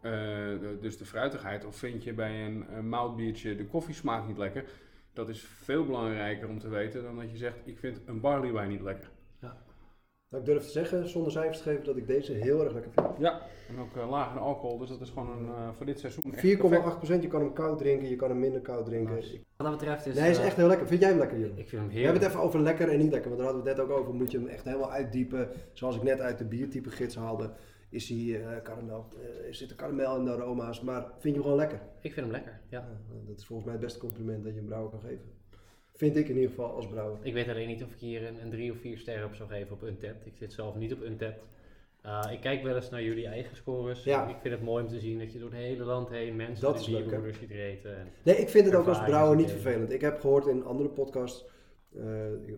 Eh, 0.00 0.12
de- 0.12 0.78
dus 0.80 0.98
de 0.98 1.04
fruitigheid. 1.04 1.64
Of 1.64 1.76
vind 1.76 2.04
je 2.04 2.12
bij 2.12 2.44
een, 2.46 2.64
een 2.76 2.88
moutbiertje 2.88 3.56
de 3.56 3.64
koffiesmaak 3.66 4.26
niet 4.26 4.38
lekker? 4.38 4.64
Dat 5.16 5.28
is 5.28 5.40
veel 5.42 5.84
belangrijker 5.84 6.48
om 6.48 6.58
te 6.58 6.68
weten 6.68 7.02
dan 7.02 7.16
dat 7.16 7.30
je 7.30 7.36
zegt, 7.36 7.56
ik 7.64 7.78
vind 7.78 8.00
een 8.06 8.20
barley 8.20 8.52
wine 8.52 8.66
niet 8.66 8.80
lekker. 8.80 9.10
Nou, 10.28 10.42
ik 10.42 10.44
durf 10.44 10.62
te 10.62 10.70
zeggen, 10.70 11.08
zonder 11.08 11.32
cijfers 11.32 11.58
te 11.58 11.62
geven, 11.62 11.84
dat 11.84 11.96
ik 11.96 12.06
deze 12.06 12.32
heel 12.32 12.64
erg 12.64 12.72
lekker 12.72 12.92
vind. 12.92 13.06
Ja, 13.18 13.40
en 13.68 13.78
ook 13.78 13.96
uh, 13.96 14.10
laag 14.10 14.32
in 14.32 14.38
alcohol, 14.38 14.78
dus 14.78 14.88
dat 14.88 15.00
is 15.00 15.08
gewoon 15.08 15.30
een, 15.30 15.48
eh, 15.48 15.68
voor 15.72 15.86
dit 15.86 15.98
seizoen 15.98 16.22
echt 16.32 16.42
4,8%, 16.42 17.22
je 17.22 17.28
kan 17.28 17.40
hem 17.40 17.52
koud 17.52 17.78
drinken, 17.78 18.08
je 18.08 18.16
kan 18.16 18.28
hem 18.28 18.38
minder 18.38 18.60
koud 18.60 18.86
drinken. 18.86 19.14
Nice. 19.14 19.40
Wat 19.56 19.66
dat 19.66 19.78
betreft 19.78 20.06
is... 20.06 20.14
Nee, 20.14 20.22
hij 20.22 20.30
is 20.30 20.38
eh, 20.38 20.46
echt 20.46 20.56
heel 20.56 20.66
lekker. 20.66 20.86
Vind 20.86 21.00
jij 21.00 21.08
hem 21.08 21.18
lekker, 21.18 21.38
Jeroen? 21.38 21.58
Ik 21.58 21.68
vind 21.68 21.82
hem 21.82 21.90
We 21.90 21.94
hebben 21.94 22.02
heerlijk. 22.02 22.24
het 22.24 22.32
even 22.32 22.46
over 22.46 22.60
lekker 22.60 22.88
en 22.88 22.98
niet 22.98 23.12
lekker, 23.12 23.30
want 23.30 23.42
daar 23.42 23.52
hadden 23.52 23.64
we 23.64 23.70
het 23.70 23.78
net 23.78 23.88
ook 23.88 23.98
over. 24.00 24.14
Moet 24.14 24.30
je 24.30 24.38
hem 24.38 24.46
echt 24.46 24.64
helemaal 24.64 24.90
uitdiepen. 24.90 25.48
Zoals 25.72 25.96
ik 25.96 26.02
net 26.02 26.20
uit 26.20 26.38
de 26.38 26.44
biertype 26.44 26.90
gids 26.90 27.16
haalde, 27.16 27.50
is 27.96 28.08
hij 28.08 28.44
eh 28.44 28.62
karamel, 28.62 29.06
eh, 29.20 29.52
zit 29.52 29.70
er 29.70 29.76
karamel 29.76 30.16
in 30.16 30.24
de 30.24 30.30
aroma's, 30.30 30.80
maar 30.80 31.02
vind 31.02 31.22
je 31.22 31.30
hem 31.30 31.42
gewoon 31.42 31.56
lekker? 31.56 31.80
Ik 32.00 32.12
vind 32.12 32.26
hem 32.26 32.34
lekker, 32.34 32.60
ja. 32.68 32.78
Ja, 32.78 33.20
dat 33.26 33.38
is 33.38 33.44
volgens 33.44 33.66
mij 33.68 33.76
het 33.76 33.84
beste 33.84 33.98
compliment 33.98 34.44
dat 34.44 34.54
je 34.54 34.60
een 34.60 34.66
brouwer 34.66 34.90
kan 34.90 35.00
geven. 35.00 35.34
Vind 35.92 36.16
ik 36.16 36.28
in 36.28 36.34
ieder 36.34 36.50
geval 36.50 36.70
als 36.74 36.88
brouwer. 36.88 37.18
Ik 37.22 37.32
weet 37.32 37.48
alleen 37.48 37.68
niet 37.68 37.82
of 37.82 37.92
ik 37.92 37.98
hier 37.98 38.26
een, 38.26 38.42
een 38.42 38.50
drie 38.50 38.72
of 38.72 38.78
vier 38.78 38.98
sterren 38.98 39.26
op 39.26 39.34
zou 39.34 39.48
geven 39.48 39.72
op 39.72 39.82
Untapped. 39.82 40.26
Ik 40.26 40.36
zit 40.36 40.52
zelf 40.52 40.76
niet 40.76 40.92
op 40.92 41.02
Untapped. 41.02 41.42
Uh, 42.06 42.22
ik 42.32 42.40
kijk 42.40 42.62
wel 42.62 42.74
eens 42.74 42.90
naar 42.90 43.02
jullie 43.02 43.26
eigen 43.26 43.56
scores. 43.56 44.04
Ja. 44.04 44.28
Ik 44.28 44.36
vind 44.40 44.54
het 44.54 44.62
mooi 44.62 44.84
om 44.84 44.90
te 44.90 45.00
zien 45.00 45.18
dat 45.18 45.32
je 45.32 45.38
door 45.38 45.50
het 45.50 45.58
hele 45.58 45.84
land 45.84 46.08
heen 46.08 46.36
mensen 46.36 46.64
Dat 46.64 46.86
hè? 46.86 46.92
bierroeders 46.92 47.38
ziet 47.38 47.50
eten. 47.50 47.96
En 47.96 48.08
Nee, 48.22 48.36
ik 48.36 48.48
vind 48.48 48.66
het 48.66 48.74
ook 48.74 48.86
als 48.86 49.04
brouwer 49.04 49.36
niet 49.36 49.50
vervelend. 49.50 49.92
Ik 49.92 50.00
heb 50.00 50.20
gehoord 50.20 50.46
in 50.46 50.64
andere 50.64 50.88
podcasts, 50.88 51.44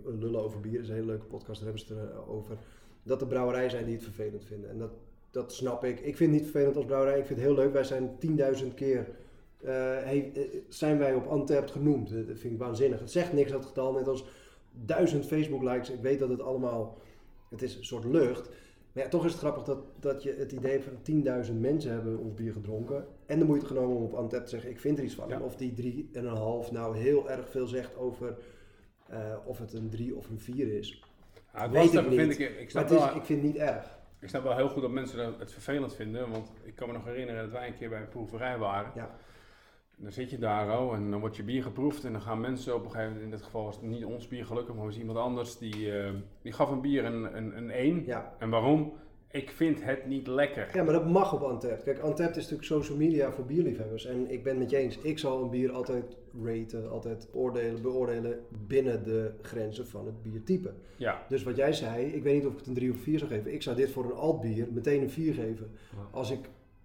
Lullen 0.05 0.43
over 0.43 0.61
bier 0.61 0.81
is 0.81 0.89
een 0.89 0.95
hele 0.95 1.07
leuke 1.07 1.27
podcast, 1.27 1.61
daar 1.61 1.69
hebben 1.69 1.87
ze 1.87 1.95
het 1.95 2.27
over, 2.27 2.57
dat 3.03 3.21
er 3.21 3.27
brouwerijen 3.27 3.71
zijn 3.71 3.85
die 3.85 3.95
het 3.95 4.05
vervelend 4.05 4.45
vinden. 4.45 4.71
En 4.71 4.79
dat, 4.79 4.91
dat 5.31 5.53
snap 5.53 5.85
ik. 5.85 6.01
Ik 6.01 6.17
vind 6.17 6.33
het 6.33 6.41
niet 6.41 6.51
vervelend 6.51 6.77
als 6.77 6.85
brouwerij, 6.85 7.19
ik 7.19 7.27
vind 7.27 7.39
het 7.39 7.49
heel 7.49 7.57
leuk. 7.57 7.73
Wij 7.73 7.85
zijn 7.85 8.19
10.000 8.19 8.75
keer, 8.75 9.09
eh, 9.61 9.73
hey, 10.03 10.33
zijn 10.69 10.99
wij 10.99 11.15
op 11.15 11.27
Antwerp 11.27 11.69
genoemd. 11.69 12.11
Dat 12.11 12.39
vind 12.39 12.53
ik 12.53 12.59
waanzinnig. 12.59 13.01
Het 13.01 13.11
zegt 13.11 13.33
niks 13.33 13.51
dat 13.51 13.67
getal, 13.67 13.93
net 13.93 14.09
als 14.09 14.25
duizend 14.73 15.27
Facebook 15.27 15.63
likes. 15.63 15.91
Ik 15.91 16.01
weet 16.01 16.19
dat 16.19 16.29
het 16.29 16.43
allemaal, 16.43 16.99
het 17.51 17.63
is 17.63 17.77
een 17.77 17.85
soort 17.85 18.05
lucht. 18.05 18.49
Maar 18.93 19.05
ja, 19.05 19.09
toch 19.09 19.25
is 19.25 19.31
het 19.31 19.41
grappig 19.41 19.63
dat, 19.63 19.79
dat 20.01 20.23
je 20.23 20.35
het 20.39 20.53
idee 20.53 20.81
van 20.83 20.93
10.000 21.47 21.61
mensen 21.61 21.93
hebben 21.93 22.19
ons 22.19 22.35
bier 22.35 22.53
gedronken. 22.53 23.07
En 23.27 23.39
de 23.39 23.45
moeite 23.45 23.67
genomen 23.67 23.97
om 23.97 24.03
op 24.03 24.15
Antep 24.15 24.43
te 24.43 24.51
zeggen, 24.51 24.71
ik 24.71 24.81
vind 24.81 24.99
er 24.99 25.05
iets 25.05 25.15
van. 25.15 25.29
Ja. 25.29 25.41
Of 25.41 25.57
die 25.57 26.09
3,5 26.13 26.73
nou 26.73 26.97
heel 26.97 27.31
erg 27.31 27.49
veel 27.49 27.67
zegt 27.67 27.97
over 27.97 28.37
eh, 29.09 29.35
of 29.45 29.59
het 29.59 29.73
een 29.73 29.91
3 29.91 30.17
of 30.17 30.29
een 30.29 30.41
4 30.41 30.73
is. 30.73 31.03
Ja, 31.53 31.63
het 31.63 31.71
Weet 31.71 31.83
lastige 31.83 32.09
ik 32.09 32.19
vind 32.19 32.33
ik, 32.33 32.39
ik 32.39 32.57
Maar 32.57 32.71
snap, 32.71 32.83
het 32.83 32.93
is, 32.93 33.05
wel, 33.05 33.17
ik 33.17 33.25
vind 33.25 33.43
het 33.43 33.53
niet 33.53 33.61
erg. 33.63 33.98
Ik 34.21 34.29
snap 34.29 34.43
wel 34.43 34.57
heel 34.57 34.69
goed 34.69 34.83
dat 34.83 34.91
mensen 34.91 35.35
het 35.39 35.53
vervelend 35.53 35.95
vinden, 35.95 36.31
want 36.31 36.53
ik 36.63 36.75
kan 36.75 36.87
me 36.87 36.95
nog 36.95 37.05
herinneren 37.05 37.43
dat 37.43 37.53
wij 37.53 37.67
een 37.67 37.77
keer 37.77 37.89
bij 37.89 38.01
een 38.01 38.09
proeverij 38.09 38.59
waren. 38.59 38.93
Ja. 38.95 39.11
En 39.97 40.05
dan 40.05 40.13
zit 40.13 40.31
je 40.31 40.39
daar 40.39 40.81
oh, 40.81 40.95
en 40.95 41.11
dan 41.11 41.21
wordt 41.21 41.37
je 41.37 41.43
bier 41.43 41.63
geproefd 41.63 42.05
en 42.05 42.13
dan 42.13 42.21
gaan 42.21 42.41
mensen 42.41 42.75
op 42.75 42.85
een 42.85 42.91
gegeven 42.91 43.13
moment, 43.13 43.25
in 43.25 43.37
dit 43.37 43.45
geval 43.45 43.65
was 43.65 43.77
het 43.77 43.85
niet 43.85 44.05
ons 44.05 44.29
bier 44.29 44.47
gelukkig, 44.47 44.75
maar 44.75 44.85
was 44.85 44.99
iemand 44.99 45.19
anders, 45.19 45.59
die, 45.59 45.99
eh, 45.99 46.13
die 46.43 46.53
gaf 46.53 46.71
een 46.71 46.81
bier 46.81 47.05
een, 47.05 47.37
een, 47.37 47.57
een 47.57 47.71
1. 47.71 48.05
Ja. 48.05 48.35
En 48.39 48.51
waarom? 48.51 48.93
Ik 49.31 49.51
vind 49.51 49.85
het 49.85 50.07
niet 50.07 50.27
lekker. 50.27 50.71
ja, 50.75 50.83
maar 50.83 50.93
dat 50.93 51.09
mag 51.09 51.35
op 51.35 51.43
Antep. 51.43 51.85
Kijk, 51.85 51.99
Antep 51.99 52.29
is 52.29 52.37
natuurlijk 52.37 52.65
social 52.65 52.97
media 52.97 53.33
voor 53.33 53.45
bierliefhebbers. 53.45 54.07
En 54.07 54.31
ik 54.31 54.43
ben 54.43 54.53
het 54.53 54.61
met 54.63 54.71
je 54.71 54.77
eens. 54.77 54.99
Ik 54.99 55.19
zal 55.19 55.43
een 55.43 55.51
bier 55.51 55.73
altijd 55.73 56.17
raten, 56.45 56.91
altijd 56.91 57.29
oordelen, 57.33 57.83
beoordelen 57.83 58.41
binnen 58.67 59.05
de 59.05 59.33
grenzen 59.43 59.87
van 59.87 60.07
het 60.07 60.23
biertype. 60.23 60.73
Ja, 60.97 61.25
Dus 61.29 61.43
wat 61.43 61.57
jij 61.57 61.73
zei, 61.73 62.07
ik 62.07 62.23
weet 62.23 62.35
niet 62.35 62.47
of 62.47 62.53
ik 62.53 62.59
het 62.59 62.67
een 62.67 62.75
3 62.75 62.91
of 62.91 62.99
4 62.99 63.19
zou 63.19 63.31
geven. 63.31 63.53
Ik 63.53 63.63
zou 63.63 63.77
dit 63.77 63.91
voor 63.91 64.05
een 64.05 64.13
altbier 64.13 64.69
meteen 64.73 65.03
een 65.03 65.11
4 65.11 65.35
geven. 65.35 65.71
Als 66.11 66.31
ik 66.31 66.41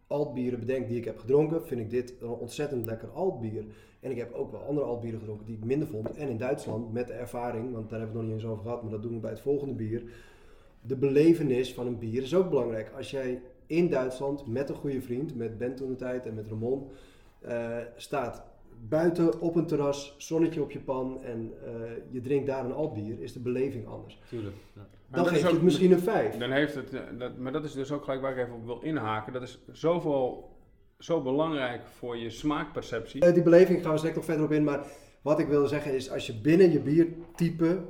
altbieren 0.07 0.59
bedenk 0.59 0.87
die 0.87 0.97
ik 0.97 1.05
heb 1.05 1.19
gedronken, 1.19 1.65
vind 1.65 1.81
ik 1.81 1.89
dit 1.89 2.15
een 2.21 2.29
ontzettend 2.29 2.85
lekker 2.85 3.09
altbier. 3.09 3.65
En 3.99 4.11
ik 4.11 4.17
heb 4.17 4.33
ook 4.33 4.51
wel 4.51 4.61
andere 4.61 4.85
altbieren 4.85 5.19
gedronken 5.19 5.45
die 5.45 5.57
ik 5.57 5.65
minder 5.65 5.87
vond. 5.87 6.15
En 6.15 6.27
in 6.29 6.37
Duitsland, 6.37 6.93
met 6.93 7.07
de 7.07 7.13
ervaring, 7.13 7.71
want 7.71 7.89
daar 7.89 7.99
hebben 7.99 8.17
we 8.17 8.21
het 8.21 8.29
nog 8.29 8.35
niet 8.35 8.43
eens 8.43 8.51
over 8.51 8.63
gehad, 8.63 8.81
maar 8.81 8.91
dat 8.91 9.01
doen 9.01 9.13
we 9.13 9.19
bij 9.19 9.29
het 9.29 9.39
volgende 9.39 9.73
bier. 9.73 10.03
De 10.85 10.95
belevenis 10.95 11.73
van 11.73 11.87
een 11.87 11.99
bier 11.99 12.21
is 12.21 12.35
ook 12.35 12.49
belangrijk. 12.49 12.91
Als 12.95 13.11
jij 13.11 13.41
in 13.67 13.89
Duitsland 13.89 14.47
met 14.47 14.69
een 14.69 14.75
goede 14.75 15.01
vriend, 15.01 15.35
met 15.35 15.57
Ben 15.57 15.75
toen 15.75 15.89
de 15.89 15.95
tijd 15.95 16.25
en 16.25 16.33
met 16.33 16.47
Ramon, 16.47 16.89
eh, 17.39 17.77
staat 17.95 18.43
buiten 18.89 19.41
op 19.41 19.55
een 19.55 19.65
terras, 19.65 20.15
zonnetje 20.17 20.61
op 20.61 20.71
je 20.71 20.79
pan 20.79 21.23
en 21.23 21.53
eh, 21.65 21.71
je 22.09 22.21
drinkt 22.21 22.47
daar 22.47 22.65
een 22.65 22.73
altbier, 22.73 23.21
is 23.21 23.33
de 23.33 23.39
beleving 23.39 23.87
anders. 23.87 24.19
tuurlijk. 24.29 24.55
Ja. 24.75 24.87
Dan 25.07 25.25
geef 25.25 25.41
je 25.41 25.47
het 25.47 25.61
misschien 25.61 25.91
een 25.91 25.99
5. 25.99 26.37
dan 26.37 26.51
heeft 26.51 26.75
het, 26.75 26.93
eh, 26.93 27.01
dat, 27.17 27.37
maar 27.37 27.51
dat 27.51 27.63
is 27.63 27.73
dus 27.73 27.91
ook 27.91 28.03
gelijk 28.03 28.21
waar 28.21 28.31
ik 28.31 28.37
even 28.37 28.55
op 28.55 28.65
wil 28.65 28.79
inhaken. 28.81 29.33
Dat 29.33 29.41
is 29.41 29.59
zoveel, 29.71 30.49
zo 30.99 31.21
belangrijk 31.21 31.87
voor 31.87 32.17
je 32.17 32.29
smaakperceptie. 32.29 33.31
Die 33.33 33.43
beleving 33.43 33.81
gaan 33.81 33.91
we 33.91 33.97
straks 33.97 34.15
nog 34.15 34.25
verder 34.25 34.45
op 34.45 34.51
in, 34.51 34.63
maar 34.63 34.85
wat 35.23 35.39
ik 35.39 35.47
wil 35.47 35.67
zeggen 35.67 35.93
is 35.93 36.11
als 36.11 36.27
je 36.27 36.41
binnen 36.41 36.71
je 36.71 36.79
biertype, 36.79 37.81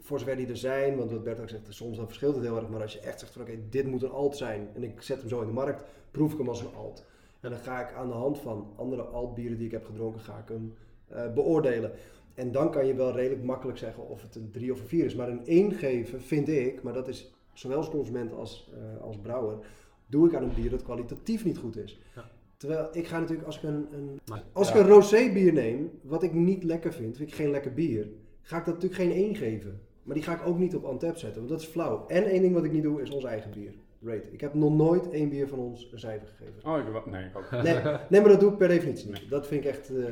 voor 0.00 0.18
zover 0.18 0.36
die 0.36 0.46
er 0.46 0.56
zijn, 0.56 0.96
want 0.96 1.10
wat 1.10 1.24
Bert 1.24 1.40
ook 1.40 1.48
zegt, 1.48 1.66
soms 1.68 1.96
dan 1.96 2.06
verschilt 2.06 2.34
het 2.34 2.44
heel 2.44 2.56
erg, 2.56 2.68
maar 2.68 2.82
als 2.82 2.92
je 2.92 3.00
echt 3.00 3.20
zegt 3.20 3.32
van 3.32 3.42
oké, 3.42 3.58
dit 3.70 3.86
moet 3.86 4.02
een 4.02 4.10
alt 4.10 4.36
zijn 4.36 4.68
en 4.74 4.82
ik 4.82 5.02
zet 5.02 5.18
hem 5.18 5.28
zo 5.28 5.40
in 5.40 5.46
de 5.46 5.52
markt, 5.52 5.84
proef 6.10 6.32
ik 6.32 6.38
hem 6.38 6.48
als 6.48 6.60
een 6.60 6.74
alt. 6.74 7.04
En 7.40 7.50
dan 7.50 7.58
ga 7.58 7.88
ik 7.88 7.94
aan 7.94 8.06
de 8.06 8.14
hand 8.14 8.38
van 8.38 8.72
andere 8.76 9.02
altbieren 9.02 9.56
die 9.56 9.66
ik 9.66 9.72
heb 9.72 9.86
gedronken, 9.86 10.20
ga 10.20 10.38
ik 10.38 10.48
hem 10.48 10.74
eh, 11.08 11.32
beoordelen. 11.32 11.92
En 12.34 12.52
dan 12.52 12.70
kan 12.70 12.86
je 12.86 12.94
wel 12.94 13.12
redelijk 13.12 13.44
makkelijk 13.44 13.78
zeggen 13.78 14.08
of 14.08 14.22
het 14.22 14.34
een 14.34 14.50
3 14.50 14.72
of 14.72 14.80
een 14.80 14.86
4 14.86 15.04
is. 15.04 15.14
Maar 15.14 15.28
een 15.28 15.46
1 15.46 15.72
geven 15.72 16.22
vind 16.22 16.48
ik, 16.48 16.82
maar 16.82 16.92
dat 16.92 17.08
is 17.08 17.34
zowel 17.52 17.76
als 17.76 17.90
consument 17.90 18.32
als, 18.32 18.72
eh, 18.74 19.02
als 19.02 19.16
brouwer, 19.16 19.58
doe 20.06 20.28
ik 20.28 20.34
aan 20.34 20.42
een 20.42 20.54
bier 20.54 20.70
dat 20.70 20.82
kwalitatief 20.82 21.44
niet 21.44 21.58
goed 21.58 21.76
is. 21.76 22.00
Ja. 22.14 22.30
Terwijl 22.58 22.88
ik 22.92 23.06
ga 23.06 23.18
natuurlijk, 23.18 23.46
als 23.46 23.56
ik 23.56 23.62
een, 23.62 23.86
een 23.92 24.20
Maar, 24.26 24.42
als 24.52 24.68
Ja. 24.68 24.74
ik 24.74 24.80
een 24.80 24.88
rosé 24.88 25.32
bier 25.32 25.52
neem, 25.52 25.90
wat 26.02 26.22
ik 26.22 26.32
niet 26.32 26.62
lekker 26.64 26.92
vind, 26.92 27.16
vind 27.16 27.28
ik 27.28 27.34
geen 27.34 27.50
lekker 27.50 27.72
bier, 27.74 28.08
ga 28.42 28.58
ik 28.58 28.64
dat 28.64 28.74
natuurlijk 28.74 29.00
geen 29.02 29.12
1 29.12 29.34
geven. 29.34 29.80
Maar 30.02 30.14
die 30.14 30.24
ga 30.24 30.34
ik 30.34 30.46
ook 30.46 30.58
niet 30.58 30.74
op 30.76 30.84
Antep 30.84 31.16
zetten, 31.16 31.36
want 31.38 31.48
dat 31.48 31.60
is 31.60 31.66
flauw. 31.66 32.04
En 32.06 32.24
één 32.24 32.42
ding 32.42 32.54
wat 32.54 32.64
ik 32.64 32.72
niet 32.72 32.82
doe, 32.82 33.02
is 33.02 33.10
ons 33.10 33.24
eigen 33.24 33.50
bier. 33.50 33.74
Rate. 34.02 34.28
Ik 34.32 34.40
heb 34.40 34.54
nog 34.54 34.76
nooit 34.76 35.10
één 35.10 35.28
bier 35.28 35.48
van 35.48 35.58
ons 35.58 35.88
een 35.92 35.98
cijfer 35.98 36.28
gegeven. 36.28 36.70
Oh, 36.70 36.78
ik 36.78 36.92
wel- 36.92 37.02
nee, 37.06 37.24
ik 37.24 37.36
ook. 37.36 37.50
Nee, 37.62 37.74
nee, 38.10 38.20
maar 38.20 38.30
dat 38.30 38.40
doe 38.40 38.50
ik 38.52 38.56
per 38.58 38.68
definitie 38.68 39.06
niet. 39.10 39.30
Dat 39.30 39.46
vind 39.46 39.64
ik 39.64 39.70
echt 39.70 39.90
eh 39.96 40.04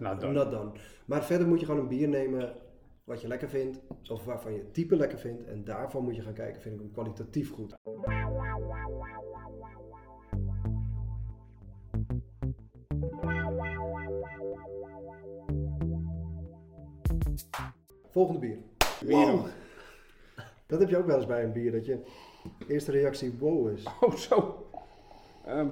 Not 0.00 0.20
done. 0.20 0.32
not 0.32 0.50
done. 0.50 0.70
Maar 1.06 1.24
verder 1.24 1.46
moet 1.48 1.60
je 1.60 1.66
gewoon 1.66 1.80
een 1.80 1.88
bier 1.88 2.08
nemen 2.08 2.52
wat 3.04 3.20
je 3.20 3.28
lekker 3.28 3.48
vindt, 3.48 3.80
of 4.10 4.24
waarvan 4.24 4.52
je 4.52 4.58
het 4.58 4.74
type 4.74 4.96
lekker 4.96 5.18
vindt. 5.18 5.44
En 5.44 5.64
daarvan 5.64 6.04
moet 6.04 6.16
je 6.16 6.22
gaan 6.22 6.32
kijken, 6.32 6.60
vind 6.62 6.74
ik 6.74 6.80
hem 6.80 6.90
kwalitatief 6.92 7.52
goed. 7.52 7.74
Volgende 18.18 18.40
bier. 18.40 18.58
Wow. 19.06 19.46
Dat 20.66 20.80
heb 20.80 20.88
je 20.88 20.96
ook 20.96 21.06
wel 21.06 21.16
eens 21.16 21.26
bij 21.26 21.44
een 21.44 21.52
bier, 21.52 21.72
dat 21.72 21.86
je 21.86 21.98
eerste 22.68 22.90
reactie 22.90 23.34
wow 23.38 23.70
is. 23.72 23.84
Oh, 24.00 24.14
zo. 24.14 24.66
Ehm, 25.44 25.66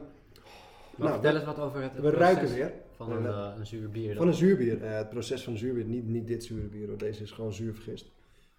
Nou, 0.96 1.12
vertel 1.12 1.34
eens 1.34 1.44
wat 1.44 1.58
over 1.58 1.82
het, 1.82 1.92
het 1.92 2.02
We 2.02 2.10
proces 2.10 2.18
ruiken 2.34 2.54
weer. 2.54 2.72
van 2.96 3.12
een, 3.12 3.26
eh, 3.26 3.52
een 3.58 3.66
zuur 3.66 3.90
bier. 3.90 4.16
Van 4.16 4.26
een 4.26 4.34
zuurbier. 4.34 4.82
Eh, 4.84 4.96
het 4.96 5.08
proces 5.08 5.44
van 5.44 5.52
een 5.52 5.58
zuurbier, 5.58 5.84
niet, 5.84 6.06
niet 6.08 6.26
dit 6.26 6.44
zure 6.44 6.66
bier 6.66 6.88
hoor. 6.88 6.98
Deze 6.98 7.22
is 7.22 7.30
gewoon 7.30 7.52
zuur 7.52 7.74
vergist. 7.74 8.12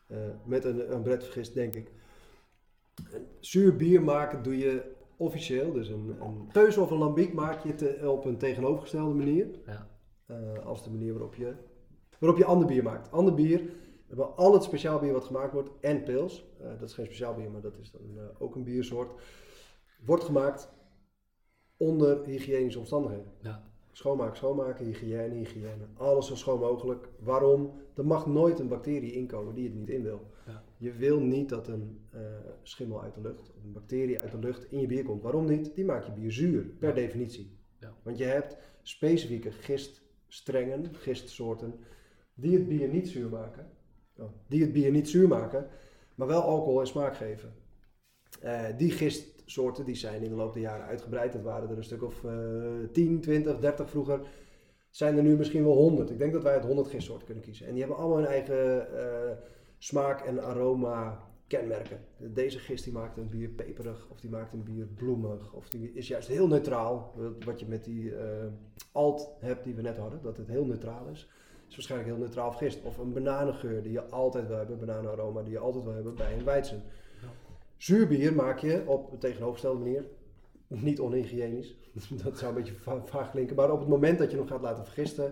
Eh, 0.08 0.18
met 0.46 0.66
een, 0.66 0.94
een 0.94 1.02
bret 1.02 1.24
vergist, 1.24 1.54
denk 1.54 1.76
ik. 1.76 1.92
Zuur 3.40 3.76
bier 3.76 4.02
maken 4.02 4.44
doe 4.44 4.58
je 4.58 4.92
officieel. 5.18 5.72
Dus 5.72 5.88
een, 5.90 6.16
een 6.22 6.48
keuze 6.52 6.82
of 6.82 6.92
een 6.92 6.98
lambiek 6.98 7.34
maak 7.34 7.64
je 7.64 7.76
te- 7.76 8.10
op 8.12 8.26
een 8.26 8.38
tegenovergestelde 8.38 9.14
manier. 9.14 9.48
Ja. 9.66 9.88
Eh, 10.26 10.66
als 10.66 10.84
de 10.84 10.90
manier 10.90 11.12
waarop 11.14 11.36
je, 11.36 11.54
waarop 12.20 12.38
je 12.40 12.46
ander 12.46 12.68
bier 12.68 12.84
maakt. 12.84 13.12
Ander 13.12 13.34
bier, 13.34 13.60
we 13.60 13.74
hebben 14.16 14.36
al 14.36 14.54
het 14.54 14.64
speciaal 14.64 15.00
bier 15.00 15.14
wat 15.14 15.26
gemaakt 15.26 15.54
wordt 15.54 15.70
en 15.82 16.04
pils. 16.04 16.46
eh, 16.60 16.68
dat 16.80 16.90
is 16.90 16.94
geen 16.94 17.06
speciaal 17.06 17.34
bier, 17.34 17.52
maar 17.52 17.62
dat 17.62 17.78
is 17.78 17.92
dan 17.92 18.02
eh, 18.18 18.24
ook 18.42 18.56
een 18.56 18.64
biersoort. 18.64 19.22
Wordt 20.06 20.24
gemaakt 20.24 20.70
onder 21.78 22.26
hygiënische 22.26 22.80
omstandigheden. 22.80 23.32
Ja. 23.42 23.64
Schoonmaken, 23.92 24.38
schoonmaken, 24.38 24.86
hygiëne, 24.86 25.34
hygiëne. 25.36 25.88
Alles 25.94 26.28
zo 26.28 26.36
schoon 26.36 26.60
mogelijk. 26.60 27.10
Waarom? 27.20 27.72
Er 27.96 28.06
mag 28.06 28.26
nooit 28.28 28.60
een 28.60 28.68
bacterie 28.68 29.12
inkomen 29.14 29.56
die 29.56 29.64
het 29.64 29.74
niet 29.76 29.90
in 29.90 30.04
wil. 30.04 30.22
Ja. 30.46 30.64
Je 30.78 30.92
wil 30.92 31.20
niet 31.20 31.50
dat 31.50 31.68
een 31.68 32.00
eh, 32.12 32.22
schimmel 32.64 33.02
uit 33.02 33.14
de 33.14 33.22
lucht, 33.22 33.40
of 33.58 33.64
een 33.64 33.72
bacterie 33.72 34.22
uit 34.22 34.32
de 34.32 34.38
lucht 34.40 34.72
in 34.72 34.80
je 34.80 34.88
bier 34.88 35.04
komt. 35.04 35.22
Waarom 35.22 35.46
niet? 35.46 35.76
Die 35.76 35.86
maakt 35.86 36.06
je 36.06 36.12
bier 36.12 36.32
zuur, 36.32 36.64
per 36.80 36.90
Ja. 36.90 36.96
definitie. 36.96 37.58
Ja. 37.80 37.94
Want 38.04 38.18
je 38.18 38.24
hebt 38.24 38.58
specifieke 38.82 39.52
giststrengen, 39.52 40.96
gistsoorten, 40.96 41.80
die 42.38 42.54
het 42.58 42.68
bier 42.68 42.88
niet 42.88 43.08
zuur 43.10 43.30
maken. 43.30 43.68
Oh, 44.18 44.30
die 44.48 44.62
het 44.62 44.74
bier 44.74 44.92
niet 44.92 45.10
zuur 45.10 45.28
maken, 45.28 45.68
maar 46.16 46.28
wel 46.28 46.42
alcohol 46.42 46.80
en 46.80 46.88
smaak 46.88 47.16
geven. 47.16 47.54
Eh, 48.42 48.64
die 48.78 48.92
gistsoorten 48.92 49.86
die 49.86 49.96
zijn 49.96 50.22
in 50.24 50.30
de 50.30 50.36
loop 50.36 50.54
der 50.54 50.62
jaren 50.62 50.86
uitgebreid. 50.86 51.34
Het 51.34 51.44
waren 51.44 51.70
er 51.70 51.78
een 51.78 51.84
stuk 51.84 52.04
of 52.04 52.24
eh 52.24 52.32
10, 52.92 53.22
20, 53.22 53.60
30 53.60 53.90
vroeger. 53.90 54.20
Zijn 54.90 55.18
er 55.18 55.24
nu 55.24 55.38
misschien 55.38 55.64
wel 55.64 55.76
100. 55.76 56.10
Ik 56.10 56.18
denk 56.18 56.34
dat 56.34 56.44
wij 56.44 56.54
uit 56.54 56.64
100 56.66 56.88
gistsoorten 56.88 57.26
kunnen 57.26 57.44
kiezen. 57.44 57.66
En 57.68 57.72
die 57.72 57.82
hebben 57.82 58.00
allemaal 58.00 58.18
hun 58.18 58.28
eigen 58.28 58.94
eh, 58.98 59.38
smaak 59.78 60.22
en 60.22 60.44
aroma 60.44 61.26
kenmerken. 61.48 62.00
Deze 62.18 62.60
gist 62.60 62.84
die 62.84 62.94
maakt 62.94 63.18
een 63.18 63.30
bier 63.30 63.50
peperig, 63.50 64.08
of 64.10 64.20
die 64.20 64.30
maakt 64.30 64.54
een 64.54 64.64
bier 64.64 64.86
bloemig, 64.86 65.54
of 65.54 65.70
die 65.70 65.92
is 65.94 66.08
juist 66.08 66.28
heel 66.28 66.48
neutraal. 66.48 67.14
Wat- 67.16 67.44
Wat 67.44 67.60
je 67.60 67.66
met 67.66 67.84
die 67.84 68.16
eh, 68.16 68.46
alt 68.92 69.30
hebt 69.40 69.64
die 69.64 69.76
we 69.76 69.82
net 69.82 69.98
hadden, 69.98 70.22
dat 70.22 70.38
het 70.38 70.48
heel 70.48 70.66
neutraal 70.66 71.08
is. 71.08 71.30
Is 71.68 71.76
waarschijnlijk 71.76 72.10
heel 72.12 72.20
neutraal 72.20 72.50
vergist. 72.52 72.84
Of 72.84 72.98
een 72.98 73.14
bananengeur 73.14 73.84
die 73.84 73.92
je 73.92 74.10
altijd 74.10 74.48
wil 74.48 74.58
hebben, 74.58 74.80
bananenaroma 74.80 75.42
die 75.42 75.52
je 75.52 75.60
altijd 75.60 75.84
wil 75.84 75.94
hebben 75.94 76.16
bij 76.16 76.34
een 76.34 76.44
weizen. 76.44 76.82
Zuurbier 77.78 78.34
maak 78.34 78.60
je 78.60 78.84
op 78.86 79.12
een 79.12 79.18
tegenovergestelde 79.18 79.80
manier. 79.80 80.06
Niet 80.68 81.00
onhygiënisch, 81.00 81.78
dat 82.24 82.38
zou 82.38 82.52
een 82.52 82.58
beetje 82.64 82.74
va- 82.74 83.02
vaag 83.06 83.32
klinken. 83.32 83.56
Maar 83.56 83.72
op 83.72 83.80
het 83.80 83.88
moment 83.88 84.18
dat 84.20 84.32
je 84.32 84.38
hem 84.38 84.48
gaat 84.48 84.62
laten 84.62 84.84
vergisten, 84.84 85.32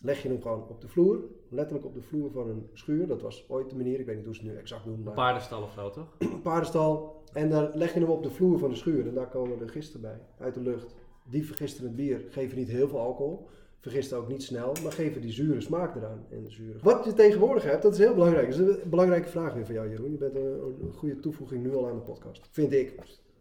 leg 0.00 0.22
je 0.22 0.28
hem 0.28 0.42
gewoon 0.42 0.68
op 0.68 0.80
de 0.80 0.88
vloer. 0.88 1.24
Letterlijk 1.48 1.86
op 1.86 1.94
de 1.94 2.02
vloer 2.02 2.30
van 2.30 2.48
een 2.48 2.68
schuur. 2.72 3.06
Dat 3.06 3.22
was 3.22 3.44
ooit 3.48 3.70
de 3.70 3.76
manier, 3.76 4.00
ik 4.00 4.06
weet 4.06 4.16
niet 4.16 4.24
hoe 4.24 4.34
ze 4.34 4.42
het 4.42 4.50
nu 4.52 4.56
exact 4.58 4.84
doen. 4.84 5.02
Maar 5.02 5.14
paardenstal 5.14 5.62
of 5.62 5.72
zo, 5.72 5.90
toch? 5.90 6.16
paardenstal. 6.42 7.22
En 7.32 7.50
dan 7.50 7.70
leg 7.74 7.94
je 7.94 8.00
hem 8.00 8.08
op 8.08 8.22
de 8.22 8.30
vloer 8.30 8.58
van 8.58 8.68
de 8.70 8.76
schuur. 8.76 9.06
En 9.08 9.14
daar 9.14 9.28
komen 9.28 9.58
de 9.58 9.68
gisten 9.68 10.00
bij, 10.00 10.20
uit 10.38 10.54
de 10.54 10.60
lucht. 10.60 10.94
Die 11.24 11.46
vergisten 11.46 11.84
het 11.84 11.96
bier, 11.96 12.24
geven 12.30 12.58
niet 12.58 12.68
heel 12.68 12.88
veel 12.88 13.00
alcohol. 13.00 13.48
Vergisten 13.80 14.18
ook 14.18 14.28
niet 14.28 14.42
snel, 14.42 14.76
maar 14.82 14.92
geven 14.92 15.20
die 15.20 15.32
zure 15.32 15.60
smaak 15.60 15.96
eraan. 15.96 16.26
En. 16.30 16.48
Wat 16.82 17.04
je 17.04 17.12
tegenwoordig 17.12 17.62
hebt, 17.62 17.82
dat 17.82 17.92
is 17.92 17.98
heel 17.98 18.14
belangrijk. 18.14 18.50
Dat 18.50 18.68
is 18.68 18.82
een 18.82 18.90
belangrijke 18.90 19.28
vraag 19.28 19.54
weer 19.54 19.64
van 19.64 19.74
jou, 19.74 19.88
Jeroen. 19.88 20.10
Je 20.10 20.16
bent 20.16 20.34
een, 20.34 20.76
een 20.82 20.92
goede 20.92 21.20
toevoeging 21.20 21.62
nu 21.62 21.74
al 21.74 21.88
aan 21.88 21.94
de 21.94 22.02
podcast. 22.02 22.48
Vind 22.50 22.72
ik. 22.72 22.94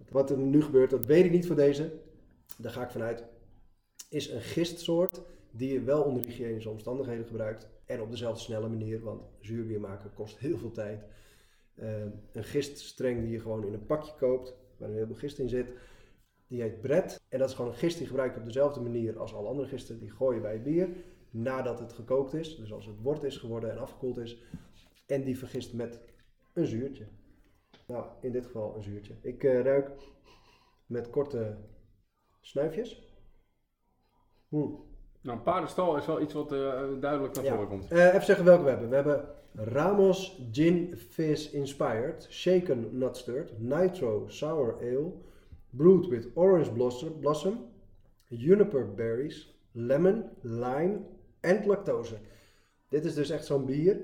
Wat 0.10 0.30
er 0.30 0.38
nu 0.38 0.62
gebeurt, 0.62 0.89
dat 0.89 1.06
weet 1.06 1.25
ik 1.25 1.32
niet 1.32 1.47
voor 1.47 1.56
deze. 1.56 1.91
Daar 2.58 2.71
ga 2.71 2.84
ik 2.84 2.89
vanuit. 2.89 3.23
Is 4.10 4.30
een 4.30 4.41
gistsoort 4.41 5.21
die 5.52 5.73
je 5.73 5.84
wel 5.84 6.02
onder 6.02 6.23
hygiënische 6.23 6.69
omstandigheden 6.69 7.25
gebruikt. 7.25 7.67
En 7.86 8.02
op 8.02 8.12
dezelfde 8.12 8.41
snelle 8.41 8.69
manier, 8.69 8.99
want 8.99 9.21
zuurbier 9.39 9.80
maken 9.80 10.13
kost 10.13 10.38
heel 10.38 10.58
veel 10.58 10.71
tijd. 10.71 11.04
Eh, 11.75 12.02
een 12.32 12.43
giststreng 12.43 13.21
die 13.21 13.32
je 13.32 13.39
gewoon 13.39 13.65
in 13.65 13.73
een 13.73 13.86
pakje 13.86 14.13
koopt, 14.17 14.56
waar 14.78 14.89
een 14.89 14.95
heleboel 14.95 15.15
gist 15.15 15.39
in 15.39 15.49
zit. 15.49 15.71
Die 16.50 16.62
heet 16.62 16.82
Bret. 16.82 17.22
En 17.30 17.40
dat 17.40 17.50
is 17.50 17.56
gewoon 17.56 17.72
een 17.72 17.78
gist 17.78 17.98
die 17.98 18.08
gebruik 18.08 18.34
je 18.34 18.40
op 18.40 18.46
dezelfde 18.46 18.80
manier 18.82 19.20
als 19.20 19.34
alle 19.34 19.48
andere 19.48 19.68
gisten. 19.68 20.00
Die 20.00 20.10
gooi 20.12 20.36
je 20.36 20.42
bij 20.42 20.54
het 20.54 20.64
bier 20.64 20.90
nadat 21.30 21.80
het 21.80 21.94
gekookt 21.94 22.34
is. 22.34 22.56
Dus 22.56 22.74
als 22.74 22.86
het 22.86 23.02
bord 23.02 23.24
is 23.24 23.38
geworden 23.38 23.72
en 23.72 23.78
afgekoeld 23.78 24.18
is. 24.18 24.44
En 25.06 25.24
die 25.24 25.38
vergist 25.38 25.74
met 25.74 26.00
een 26.54 26.66
zuurtje. 26.66 27.08
Nou, 27.88 28.06
in 28.22 28.32
dit 28.32 28.46
geval 28.46 28.76
een 28.76 28.84
zuurtje. 28.84 29.14
Ik 29.22 29.44
eh, 29.44 29.62
ruik 29.62 29.92
met 30.86 31.10
korte 31.10 31.58
snuifjes. 32.42 33.14
Hm. 34.50 34.56
Nou, 35.22 35.38
een 35.38 35.44
paardenstal 35.44 35.98
is 35.98 36.06
wel 36.06 36.22
iets 36.22 36.34
wat 36.34 36.52
eh, 36.52 36.60
duidelijk 37.00 37.36
naar 37.36 37.44
Ja. 37.44 37.54
voren 37.54 37.68
komt. 37.68 37.92
Eh, 37.92 38.08
even 38.08 38.24
zeggen 38.26 38.46
welke 38.46 38.64
we 38.64 38.70
hebben. 38.70 38.90
We 38.90 38.96
hebben 38.96 39.28
Ramos 39.54 40.42
Gin 40.52 40.98
Fizz 40.98 41.52
Inspired, 41.52 42.28
Shaken 42.30 42.98
Not 42.98 43.18
Stirred, 43.18 43.60
Nitro 43.60 44.28
Sour 44.28 44.76
Ale, 44.82 45.12
Brewed 45.70 46.08
with 46.08 46.28
Orange 46.36 46.72
Blossom, 46.72 47.20
blossom 47.20 47.66
Juniper 48.30 48.86
Berries, 48.96 49.48
Lemon, 49.74 50.30
Lime 50.44 51.00
en 51.40 51.66
lactose. 51.66 52.18
Dit 52.90 53.06
is 53.06 53.14
dus 53.14 53.30
echt 53.30 53.46
zo'n 53.46 53.66
bier. 53.66 54.02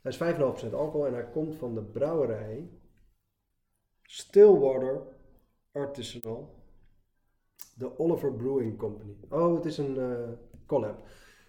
Hij 0.00 0.12
is 0.12 0.18
5,5% 0.18 0.72
alcohol 0.72 1.06
en 1.06 1.12
hij 1.12 1.30
komt 1.30 1.56
van 1.56 1.74
de 1.74 1.82
brouwerij 1.82 2.68
Stillwater 4.02 5.02
Artisanal. 5.72 6.54
De 7.74 7.98
Oliver 7.98 8.32
Brewing 8.32 8.78
Company. 8.78 9.16
Oh, 9.28 9.54
het 9.54 9.64
is 9.64 9.78
een 9.78 9.98
eh, 9.98 10.28
collab. 10.66 11.02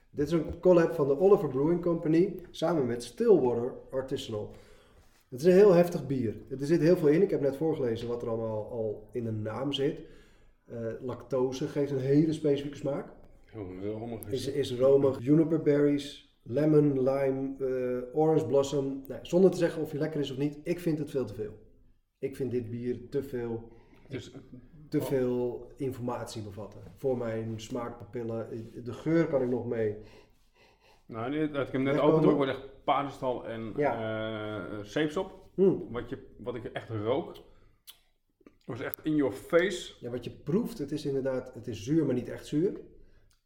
Dit 0.09 0.27
is 0.27 0.33
een 0.33 0.59
collab 0.59 0.93
van 0.93 1.07
de 1.07 1.19
Oliver 1.19 1.49
Brewing 1.49 1.81
Company 1.81 2.45
samen 2.49 2.85
met 2.85 3.03
Stillwater 3.03 3.73
Artisanal. 3.91 4.55
Het 5.31 5.39
is 5.39 5.45
een 5.45 5.51
heel 5.53 5.73
heftig 5.73 6.07
bier. 6.07 6.35
Er 6.49 6.65
zit 6.65 6.81
heel 6.81 6.97
veel 6.97 7.07
in. 7.07 7.21
Ik 7.21 7.29
heb 7.29 7.41
net 7.41 7.55
voorgelezen 7.55 8.07
wat 8.07 8.21
er 8.21 8.27
allemaal 8.29 8.69
al 8.71 9.09
in 9.11 9.23
de 9.23 9.31
naam 9.31 9.73
zit. 9.73 9.99
Eh, 10.65 10.77
lactose 11.01 11.67
geeft 11.67 11.91
een 11.91 11.99
hele 11.99 12.33
specifieke 12.33 12.77
smaak. 12.77 13.13
Heel, 13.45 13.91
rommelig 13.91 14.31
is 14.31 14.47
Is, 14.47 14.75
romig, 14.75 15.23
juniper 15.23 15.61
berries, 15.61 16.35
lemon, 16.43 17.03
lime, 17.03 17.55
eh, 17.59 18.17
orange 18.19 18.45
blossom. 18.45 19.03
Nou, 19.07 19.19
zonder 19.25 19.51
te 19.51 19.57
zeggen 19.57 19.81
of 19.81 19.91
hij 19.91 19.99
lekker 19.99 20.19
is 20.19 20.31
of 20.31 20.37
niet, 20.37 20.59
ik 20.63 20.79
vind 20.79 20.97
het 20.99 21.09
veel 21.11 21.25
te 21.25 21.33
veel. 21.33 21.53
Ik 22.19 22.35
vind 22.35 22.51
dit 22.51 22.69
bier 22.69 23.09
te 23.09 23.23
veel, 23.23 23.69
Dus, 24.09 24.31
te 24.89 24.97
Oh. 24.97 25.03
veel 25.03 25.67
informatie 25.77 26.41
bevatten. 26.41 26.81
Voor 26.97 27.17
mijn 27.17 27.59
smaakpapillen. 27.59 28.47
De 28.83 28.93
geur 28.93 29.27
kan 29.27 29.41
ik 29.41 29.49
nog 29.49 29.65
mee. 29.67 29.95
Nou, 31.11 31.35
ik 31.35 31.71
hem 31.71 31.83
net 31.83 31.99
opendruk, 31.99 32.35
wordt 32.35 32.51
echt 32.51 32.83
paardenstal 32.83 33.47
en 33.47 33.73
Ja. 33.75 34.83
zeepsop. 34.83 35.49
Hm. 35.55 35.77
Wat, 35.89 36.09
je, 36.09 36.27
wat 36.37 36.55
ik 36.55 36.63
echt 36.63 36.89
rook, 36.89 37.35
was 38.65 38.79
echt 38.79 38.99
in 39.03 39.15
your 39.15 39.33
face. 39.33 39.93
Ja, 39.99 40.09
wat 40.09 40.23
je 40.23 40.31
proeft, 40.31 40.77
het 40.77 40.91
is 40.91 41.05
inderdaad, 41.05 41.53
het 41.53 41.67
is 41.67 41.83
zuur, 41.83 42.05
maar 42.05 42.15
niet 42.15 42.29
echt 42.29 42.45
zuur. 42.47 42.79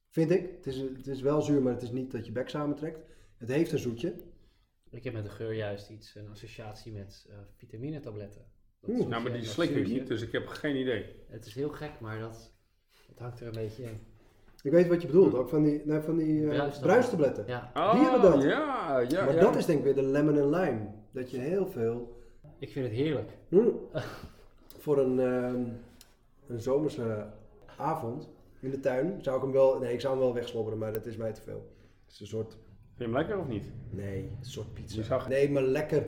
Vind 0.09 0.31
ik. 0.31 0.49
Het 0.55 0.65
is, 0.65 0.77
het 0.77 1.07
is 1.07 1.21
wel 1.21 1.41
zuur, 1.41 1.61
maar 1.61 1.73
het 1.73 1.81
is 1.81 1.91
niet 1.91 2.11
dat 2.11 2.25
je 2.25 2.31
bek 2.31 2.49
samentrekt. 2.49 2.99
Het 3.37 3.49
heeft 3.49 3.71
een 3.71 3.79
zoetje. 3.79 4.15
Ik 4.89 5.03
heb 5.03 5.13
met 5.13 5.23
de 5.23 5.29
geur 5.29 5.53
juist 5.53 5.89
iets, 5.89 6.15
een 6.15 6.29
associatie 6.29 6.91
met 6.91 7.25
eh 7.29 7.35
vitaminetabletten. 7.55 8.45
Zoet 8.81 9.07
Nou, 9.07 9.23
maar 9.23 9.33
die 9.33 9.43
slik 9.43 9.69
ik 9.69 9.87
niet, 9.87 10.07
dus 10.07 10.21
ik 10.21 10.31
heb 10.31 10.47
geen 10.47 10.75
idee. 10.75 11.05
Het 11.27 11.45
is 11.45 11.53
heel 11.55 11.69
gek, 11.69 11.99
maar 11.99 12.19
dat, 12.19 12.53
dat 13.07 13.19
hangt 13.19 13.39
er 13.39 13.47
een 13.47 13.53
beetje 13.53 13.83
in. 13.83 13.99
Ik 14.65 14.71
weet 14.71 14.87
wat 14.87 15.01
je 15.01 15.07
bedoelt, 15.07 15.33
ook 15.35 15.49
van 15.49 15.63
die, 15.63 15.81
nee, 15.85 15.99
van 15.99 16.17
die 16.17 16.41
eh, 16.41 16.47
Bruistabletten. 16.47 16.81
bruistabletten. 16.81 17.43
Ja, 17.47 17.71
Ah, 17.73 18.01
hebben 18.11 18.31
dat. 18.31 18.41
Ja, 18.43 18.99
ja, 18.99 19.25
maar 19.25 19.33
ja. 19.35 19.41
dat 19.41 19.55
is 19.55 19.65
denk 19.65 19.77
ik 19.79 19.83
weer 19.85 19.95
de 19.95 20.03
lemon 20.03 20.37
en 20.37 20.49
lime. 20.49 20.79
Dat 21.11 21.31
je 21.31 21.37
heel 21.37 21.67
veel... 21.67 22.17
ik 22.59 22.69
vind 22.71 22.85
het 22.85 22.95
heerlijk. 22.95 23.29
Hm, 23.49 23.67
voor 24.83 24.97
een, 24.97 25.19
ehm, 25.19 25.63
een 26.47 26.59
zomerse 26.59 27.25
avond 27.77 28.29
in 28.59 28.69
de 28.69 28.79
tuin 28.79 29.17
zou 29.21 29.35
ik 29.37 29.41
hem 29.43 29.51
wel... 29.51 29.79
Nee, 29.79 29.93
ik 29.93 30.01
zou 30.01 30.13
hem 30.13 30.23
wel 30.23 30.33
wegslobberen, 30.33 30.79
maar 30.79 30.93
dat 30.93 31.05
is 31.05 31.17
mij 31.17 31.33
te 31.33 31.41
veel. 31.41 31.65
Het 32.05 32.13
is 32.13 32.19
een 32.19 32.27
soort... 32.27 32.51
Vind 32.51 32.59
je 32.97 33.03
hem 33.03 33.13
lekker 33.13 33.39
of 33.39 33.47
niet? 33.47 33.65
Nee, 33.89 34.17
een 34.39 34.45
soort 34.45 34.73
pizza. 34.73 34.97
Je 34.97 35.03
zag- 35.03 35.27
Nee, 35.29 35.51
maar 35.51 35.63
lekker. 35.63 36.05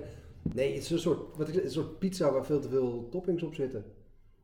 Nee, 0.54 0.74
het 0.74 0.84
is 0.84 0.90
een 0.90 1.00
soort, 1.00 1.38
wat 1.38 1.48
ik, 1.48 1.64
een 1.64 1.72
soort 1.72 2.00
pizza 2.00 2.32
waar 2.32 2.46
veel 2.46 2.60
te 2.60 2.70
veel 2.70 3.08
toppings 3.10 3.44
op 3.44 3.54
zitten. 3.54 3.86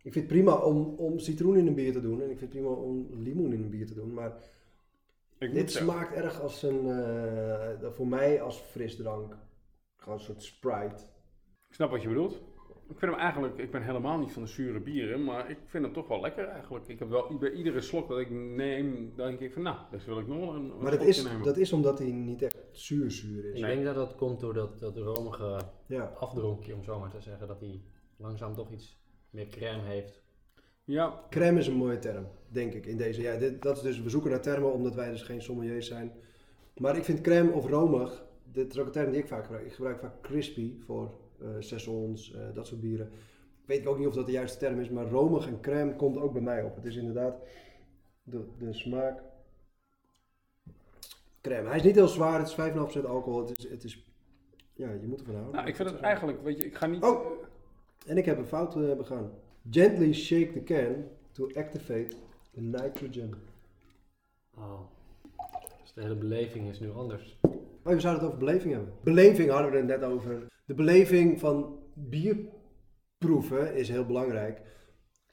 Ik 0.03 0.11
vind 0.13 0.15
het 0.29 0.33
prima 0.33 0.55
om, 0.55 0.93
om 0.97 1.19
citroen 1.19 1.57
in 1.57 1.67
een 1.67 1.75
bier 1.75 1.93
te 1.93 2.01
doen 2.01 2.21
en 2.21 2.29
ik 2.29 2.37
vind 2.37 2.53
het 2.53 2.61
prima 2.61 2.67
om 2.75 3.07
limoen 3.11 3.53
in 3.53 3.63
een 3.63 3.69
bier 3.69 3.87
te 3.87 3.93
doen. 3.93 4.13
Maar 4.13 4.33
Ik 5.37 5.53
dit 5.53 5.71
zeggen- 5.71 5.91
smaakt 5.91 6.13
erg 6.15 6.41
als 6.41 6.63
een, 6.63 6.87
eh, 6.87 7.89
voor 7.91 8.07
mij 8.07 8.41
als 8.41 8.57
frisdrank. 8.57 9.37
Gewoon 9.95 10.17
een 10.17 10.23
soort 10.23 10.43
Sprite. 10.43 11.03
Ik 11.67 11.73
snap 11.75 11.89
wat 11.91 12.01
je 12.01 12.07
bedoelt. 12.07 12.33
Ik 12.89 12.99
vind 12.99 13.11
hem 13.11 13.19
eigenlijk, 13.19 13.57
ik 13.57 13.71
ben 13.71 13.83
helemaal 13.83 14.17
niet 14.19 14.31
van 14.31 14.41
de 14.41 14.47
zure 14.47 14.79
bieren, 14.79 15.23
maar 15.23 15.49
ik 15.49 15.57
vind 15.65 15.83
hem 15.83 15.93
toch 15.93 16.07
wel 16.07 16.21
lekker 16.21 16.47
eigenlijk. 16.47 16.87
Ik 16.87 16.99
heb 16.99 17.09
wel 17.09 17.37
bij 17.39 17.51
iedere 17.51 17.81
slok 17.81 18.07
dat 18.07 18.19
ik 18.19 18.29
neem, 18.29 19.13
denk 19.15 19.39
ik 19.39 19.53
van 19.53 19.61
nou, 19.61 19.77
dus 19.91 20.05
wil 20.05 20.19
ik 20.19 20.27
nog 20.27 20.39
wel 20.39 20.55
een, 20.55 20.69
een 20.71 20.77
Maar 20.81 20.91
dat 20.91 21.01
is, 21.01 21.23
nemen. 21.23 21.43
dat 21.43 21.57
is 21.57 21.73
omdat 21.73 21.99
hij 21.99 22.11
niet 22.11 22.41
echt 22.41 22.57
zuur-zuur 22.71 23.45
is. 23.45 23.59
Ik 23.59 23.65
denk 23.65 23.83
dat 23.83 23.95
dat 23.95 24.15
komt 24.15 24.39
door 24.39 24.53
dat, 24.53 24.79
dat 24.79 24.97
romige 24.97 25.59
Ja. 25.87 26.03
afdronkje, 26.19 26.73
om 26.75 26.83
zo 26.83 26.99
maar 26.99 27.09
te 27.09 27.21
zeggen. 27.21 27.47
Dat 27.47 27.59
hij 27.59 27.81
langzaam 28.17 28.55
toch 28.55 28.71
iets 28.71 29.01
meer 29.33 29.47
crème 29.47 29.83
heeft. 29.83 30.21
Ja, 30.83 31.23
Crème 31.29 31.59
is 31.59 31.67
een 31.67 31.75
mooie 31.75 31.99
term, 31.99 32.27
denk 32.47 32.73
ik, 32.73 32.85
in 32.85 32.97
deze. 32.97 33.21
Ja, 33.21 33.37
dit, 33.37 33.61
dat 33.61 33.77
is 33.77 33.83
dus, 33.83 34.01
we 34.01 34.09
zoeken 34.09 34.31
naar 34.31 34.41
termen 34.41 34.73
omdat 34.73 34.95
wij 34.95 35.09
dus 35.09 35.21
geen 35.21 35.41
sommeliers 35.41 35.87
zijn. 35.87 36.11
Maar 36.77 36.97
ik 36.97 37.03
vind 37.03 37.21
crème 37.21 37.51
of 37.51 37.65
romig, 37.65 38.23
dit 38.51 38.71
is 38.71 38.79
ook 38.79 38.85
een 38.85 38.91
term 38.91 39.11
die 39.11 39.21
ik 39.21 39.27
vaak 39.27 39.43
gebruik. 39.43 39.65
Ik 39.65 39.73
gebruik 39.73 39.99
vaak 39.99 40.21
crispy 40.21 40.79
voor 40.79 41.11
eh 41.41 41.49
saisons, 41.59 42.33
eh, 42.33 42.41
dat 42.53 42.67
soort 42.67 42.81
bieren. 42.81 43.11
Ik 43.61 43.69
weet 43.69 43.85
ook 43.85 43.97
niet 43.97 44.07
of 44.07 44.13
dat 44.13 44.25
de 44.25 44.31
juiste 44.31 44.57
term 44.57 44.79
is, 44.79 44.89
maar 44.89 45.07
romig 45.07 45.47
en 45.47 45.59
crème 45.61 45.95
komt 45.95 46.17
ook 46.17 46.33
bij 46.33 46.41
mij 46.41 46.63
op. 46.63 46.75
Het 46.75 46.85
is 46.85 46.95
inderdaad 46.95 47.35
de, 48.23 48.45
de 48.57 48.73
smaak. 48.73 49.21
Crème. 51.41 51.67
Hij 51.67 51.77
is 51.77 51.83
niet 51.83 51.95
heel 51.95 52.07
zwaar, 52.07 52.39
het 52.39 52.47
is 52.47 52.55
5,5% 52.99 53.05
alcohol. 53.05 53.47
Het 53.47 53.57
is, 53.57 53.69
het 53.69 53.83
is, 53.83 54.05
ja, 54.73 54.91
je 54.91 55.07
moet 55.07 55.19
ervan 55.19 55.35
houden. 55.35 55.55
nou, 55.55 55.67
ik 55.67 55.75
vind 55.75 55.89
het 55.89 55.99
eigenlijk, 55.99 56.43
weet 56.43 56.57
je, 56.57 56.65
ik 56.65 56.75
ga 56.75 56.85
niet... 56.85 57.03
Oh. 57.03 57.43
En 58.05 58.17
ik 58.17 58.25
heb 58.25 58.37
een 58.37 58.45
fout 58.45 58.75
eh, 58.75 58.95
begaan. 58.97 59.31
Gently 59.69 60.13
shake 60.13 60.51
the 60.51 60.63
can 60.63 61.05
to 61.31 61.47
activate 61.55 62.07
the 62.53 62.61
nitrogen. 62.61 63.33
Oh. 64.57 64.79
Dus 65.81 65.93
de 65.93 66.01
hele 66.01 66.15
beleving 66.15 66.69
is 66.69 66.79
nu 66.79 66.91
anders. 66.91 67.37
Oh, 67.83 67.93
we 67.93 67.99
zouden 67.99 68.23
het 68.23 68.33
over 68.33 68.45
beleving 68.45 68.73
hebben. 68.73 68.93
Beleving 69.03 69.49
hadden 69.49 69.71
we 69.71 69.77
het 69.77 69.85
net 69.85 70.03
over. 70.03 70.47
De 70.65 70.73
beleving 70.73 71.39
van 71.39 71.79
bierproeven 71.93 73.75
is 73.75 73.89
heel 73.89 74.05
belangrijk, 74.05 74.61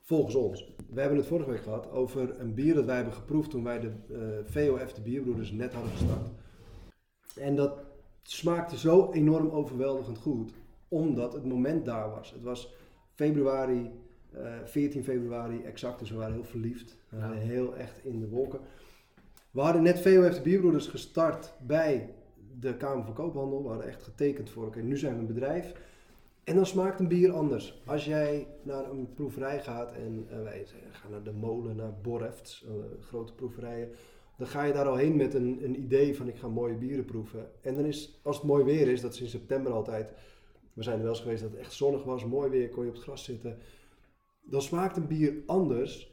volgens 0.01 0.35
ons. 0.35 0.75
We 0.91 1.01
hebben 1.01 1.19
het 1.19 1.27
vorige 1.27 1.51
week 1.51 1.63
gehad 1.63 1.91
over 1.91 2.41
een 2.41 2.55
bier 2.55 2.75
dat 2.75 2.85
wij 2.85 2.97
hebben 2.97 3.15
geproefd 3.15 3.51
toen 3.51 3.65
wij 3.65 3.81
de 3.81 3.91
eh, 4.09 4.19
VOF, 4.45 4.93
de 4.93 5.01
bierbroeders, 5.01 5.51
net 5.51 5.73
hadden 5.73 5.93
gestart. 5.93 6.29
En 7.37 7.57
dat 7.57 7.79
smaakte 8.23 8.79
zo 8.79 9.11
enorm 9.13 9.51
overweldigend 9.51 10.19
goed, 10.19 10.53
omdat 10.91 11.33
het 11.33 11.45
moment 11.45 11.85
daar 11.85 12.11
was. 12.11 12.31
Het 12.31 12.43
was 12.43 12.75
februari, 13.15 13.91
eh 14.33 14.53
14 14.65 15.05
februari 15.05 15.63
exact, 15.63 15.99
dus 15.99 16.11
we 16.11 16.17
waren 16.17 16.35
heel 16.35 16.45
verliefd. 16.45 16.97
We 17.09 17.17
Ja. 17.17 17.23
waren 17.23 17.39
heel 17.43 17.77
echt 17.77 18.05
in 18.05 18.21
de 18.21 18.29
wolken. 18.29 18.61
We 19.51 19.61
hadden 19.61 19.83
net 19.83 20.01
VOF 20.01 20.35
de 20.35 20.41
Bierbroeders 20.43 20.87
gestart 20.87 21.53
bij 21.67 22.15
de 22.61 22.77
Kamer 22.77 23.05
van 23.05 23.15
Koophandel. 23.15 23.63
We 23.63 23.69
hadden 23.69 23.87
echt 23.87 24.03
getekend 24.03 24.51
voor, 24.51 24.67
oké, 24.67 24.83
nu 24.83 24.97
zijn 24.97 25.15
we 25.15 25.21
een 25.21 25.27
bedrijf. 25.27 25.73
En 26.45 26.55
dan 26.57 26.67
smaakt 26.67 27.01
een 27.01 27.09
bier 27.09 27.33
anders. 27.33 27.83
Als 27.87 28.05
jij 28.05 28.47
naar 28.63 28.91
een 28.91 29.09
proeverij 29.15 29.61
gaat 29.63 29.93
en 29.93 30.27
eh, 30.31 30.43
wij 30.43 30.67
gaan 30.91 31.11
naar 31.11 31.23
de 31.23 31.33
molen, 31.33 31.77
naar 31.77 31.95
Borrefts, 32.03 32.65
eh, 32.67 32.73
grote 33.07 33.35
proeverijen. 33.35 33.89
Dan 34.39 34.47
ga 34.47 34.63
je 34.65 34.73
daar 34.73 34.89
al 34.89 34.97
heen 34.97 35.17
met 35.17 35.35
een, 35.35 35.59
een 35.65 35.81
idee 35.81 36.17
van 36.17 36.29
ik 36.29 36.37
ga 36.37 36.49
mooie 36.49 36.75
bieren 36.75 37.05
proeven. 37.05 37.51
En 37.61 37.75
dan 37.75 37.85
is, 37.85 38.21
als 38.23 38.37
het 38.37 38.47
mooi 38.47 38.65
weer 38.65 38.89
is, 38.89 39.01
dat 39.01 39.13
is 39.13 39.21
in 39.21 39.29
september 39.29 39.73
altijd. 39.73 40.13
We 40.75 40.83
zijn 40.83 40.97
er 40.97 41.03
wel 41.03 41.13
eens 41.13 41.21
geweest 41.21 41.43
dat 41.43 41.51
het 41.51 41.61
echt 41.61 41.73
zonnig 41.73 42.05
was, 42.05 42.25
mooi 42.25 42.51
weer, 42.51 42.69
kon 42.69 42.83
je 42.83 42.89
op 42.89 42.95
het 42.95 43.05
gras 43.05 43.25
zitten. 43.25 43.59
Dan 44.43 44.63
smaakt 44.63 44.97
een 44.97 45.07
bier 45.07 45.35
anders 45.47 46.11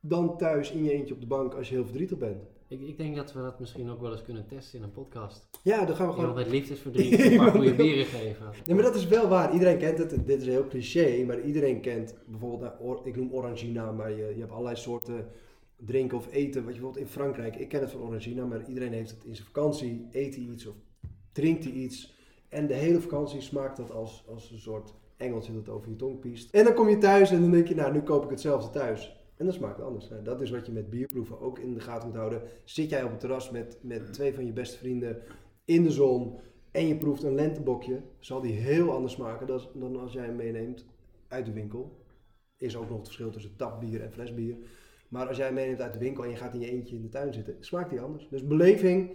dan 0.00 0.36
thuis 0.36 0.70
in 0.70 0.84
je 0.84 0.92
eentje 0.92 1.14
op 1.14 1.20
de 1.20 1.26
bank 1.26 1.54
als 1.54 1.68
je 1.68 1.74
heel 1.74 1.84
verdrietig 1.84 2.18
bent. 2.18 2.42
Ik, 2.68 2.80
ik 2.80 2.96
denk 2.96 3.16
dat 3.16 3.32
we 3.32 3.40
dat 3.40 3.60
misschien 3.60 3.90
ook 3.90 4.00
wel 4.00 4.12
eens 4.12 4.22
kunnen 4.22 4.46
testen 4.46 4.78
in 4.78 4.84
een 4.84 4.92
podcast. 4.92 5.48
Ja, 5.62 5.84
dan 5.84 5.96
gaan 5.96 6.06
we 6.06 6.12
Iemand 6.12 6.14
gewoon. 6.14 6.34
met 6.34 6.48
liefdesverdriet 6.48 7.20
een 7.20 7.36
paar 7.36 7.50
goede 7.50 7.74
bieren 7.74 8.06
geven. 8.06 8.46
Nee, 8.66 8.74
maar 8.74 8.84
dat 8.84 8.94
is 8.94 9.06
wel 9.06 9.28
waar. 9.28 9.52
Iedereen 9.52 9.78
kent 9.78 9.98
het. 9.98 10.26
Dit 10.26 10.40
is 10.40 10.46
heel 10.46 10.66
cliché, 10.66 11.24
maar 11.24 11.40
iedereen 11.40 11.80
kent 11.80 12.14
bijvoorbeeld, 12.26 12.80
nou, 12.80 13.00
ik 13.04 13.16
noem 13.16 13.32
Orangina, 13.32 13.92
maar 13.92 14.10
je, 14.10 14.32
je 14.34 14.40
hebt 14.40 14.50
allerlei 14.50 14.76
soorten 14.76 15.26
drinken 15.76 16.16
of 16.16 16.32
eten. 16.32 16.64
Wat 16.64 16.74
je 16.74 16.80
bijvoorbeeld 16.80 17.04
in 17.04 17.12
Frankrijk, 17.12 17.56
ik 17.56 17.68
ken 17.68 17.80
het 17.80 17.90
van 17.90 18.00
Orangina, 18.00 18.44
maar 18.44 18.68
iedereen 18.68 18.92
heeft 18.92 19.10
het 19.10 19.24
in 19.24 19.34
zijn 19.34 19.46
vakantie. 19.46 20.08
Eet 20.10 20.34
hij 20.34 20.44
iets 20.44 20.66
of 20.66 20.74
drinkt 21.32 21.64
hij 21.64 21.72
iets. 21.72 22.18
En 22.50 22.66
de 22.66 22.74
hele 22.74 23.00
vakantie 23.00 23.40
smaakt 23.40 23.76
dat 23.76 23.90
als, 23.90 24.24
als 24.28 24.50
een 24.50 24.58
soort 24.58 24.94
engeltje 25.16 25.52
dat 25.52 25.68
over 25.68 25.88
je 25.88 25.96
tong 25.96 26.18
piest. 26.18 26.54
En 26.54 26.64
dan 26.64 26.74
kom 26.74 26.88
je 26.88 26.98
thuis 26.98 27.30
en 27.30 27.40
dan 27.40 27.50
denk 27.50 27.68
je, 27.68 27.74
nou, 27.74 27.92
nu 27.92 28.02
koop 28.02 28.24
ik 28.24 28.30
hetzelfde 28.30 28.70
thuis. 28.70 29.18
En 29.36 29.44
dan 29.44 29.54
smaakt 29.54 29.80
anders. 29.80 30.08
Nou, 30.08 30.22
dat 30.22 30.40
is 30.40 30.50
wat 30.50 30.66
je 30.66 30.72
met 30.72 30.90
bierproeven 30.90 31.40
ook 31.40 31.58
in 31.58 31.74
de 31.74 31.80
gaten 31.80 32.08
moet 32.08 32.16
houden. 32.16 32.42
Zit 32.64 32.90
jij 32.90 33.02
op 33.02 33.10
het 33.10 33.20
terras 33.20 33.50
met, 33.50 33.78
met 33.80 34.12
twee 34.12 34.34
van 34.34 34.46
je 34.46 34.52
beste 34.52 34.78
vrienden 34.78 35.22
in 35.64 35.82
de 35.82 35.90
zon 35.90 36.38
en 36.70 36.86
je 36.86 36.96
proeft 36.96 37.22
een 37.22 37.34
lentebokje, 37.34 38.00
zal 38.18 38.40
die 38.40 38.52
heel 38.52 38.92
anders 38.92 39.12
smaken 39.12 39.46
dan, 39.46 39.60
dan 39.74 39.96
als 39.96 40.12
jij 40.12 40.24
hem 40.24 40.36
meeneemt 40.36 40.84
uit 41.28 41.46
de 41.46 41.52
winkel. 41.52 41.98
Is 42.56 42.76
ook 42.76 42.88
nog 42.88 42.96
het 42.96 43.06
verschil 43.06 43.30
tussen 43.30 43.56
tapbier 43.56 44.02
en 44.02 44.12
flesbier. 44.12 44.56
Maar 45.08 45.28
als 45.28 45.36
jij 45.36 45.46
hem 45.46 45.54
meeneemt 45.54 45.80
uit 45.80 45.92
de 45.92 45.98
winkel 45.98 46.24
en 46.24 46.30
je 46.30 46.36
gaat 46.36 46.54
in 46.54 46.60
je 46.60 46.70
eentje 46.70 46.96
in 46.96 47.02
de 47.02 47.08
tuin 47.08 47.32
zitten, 47.32 47.56
smaakt 47.60 47.90
die 47.90 48.00
anders. 48.00 48.28
Dus 48.30 48.46
beleving 48.46 49.10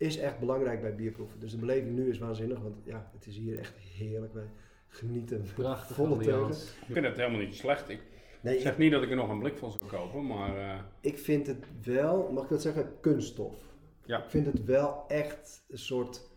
is 0.00 0.18
echt 0.18 0.38
belangrijk 0.38 0.80
bij 0.80 0.94
bierproeven. 0.94 1.40
Dus 1.40 1.50
de 1.50 1.58
beleving 1.58 1.96
nu 1.96 2.08
is 2.10 2.18
waanzinnig, 2.18 2.60
want 2.60 2.76
ja, 2.84 3.10
het 3.14 3.26
is 3.26 3.36
hier 3.36 3.58
echt 3.58 3.76
heerlijk. 3.76 4.34
Wij 4.34 4.50
genieten. 4.88 5.44
Prachtig 5.54 5.96
Volle 5.96 6.14
ambiance. 6.14 6.66
Ik 6.86 6.92
vind 6.92 7.06
het 7.06 7.16
helemaal 7.16 7.40
niet 7.40 7.54
slecht. 7.54 7.88
Ik 7.88 8.00
Nee, 8.40 8.54
ik, 8.54 8.60
zeg 8.60 8.78
niet 8.78 8.92
dat 8.92 9.02
ik 9.02 9.10
er 9.10 9.16
nog 9.16 9.28
een 9.28 9.38
blik 9.38 9.56
van 9.56 9.70
zou 9.70 9.90
kopen, 9.90 10.26
maar 10.26 10.56
eh, 10.56 10.80
ik 11.00 11.18
vind 11.18 11.46
het 11.46 11.64
wel, 11.84 12.32
mag 12.32 12.42
ik 12.42 12.48
dat 12.48 12.62
zeggen, 12.62 13.00
kunststof. 13.00 13.56
Ja. 14.04 14.24
Ik 14.24 14.30
vind 14.30 14.46
het 14.46 14.64
wel 14.64 15.04
echt 15.08 15.64
een 15.68 15.78
soort, 15.78 16.30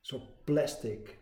soort 0.00 0.44
plastic 0.44 1.18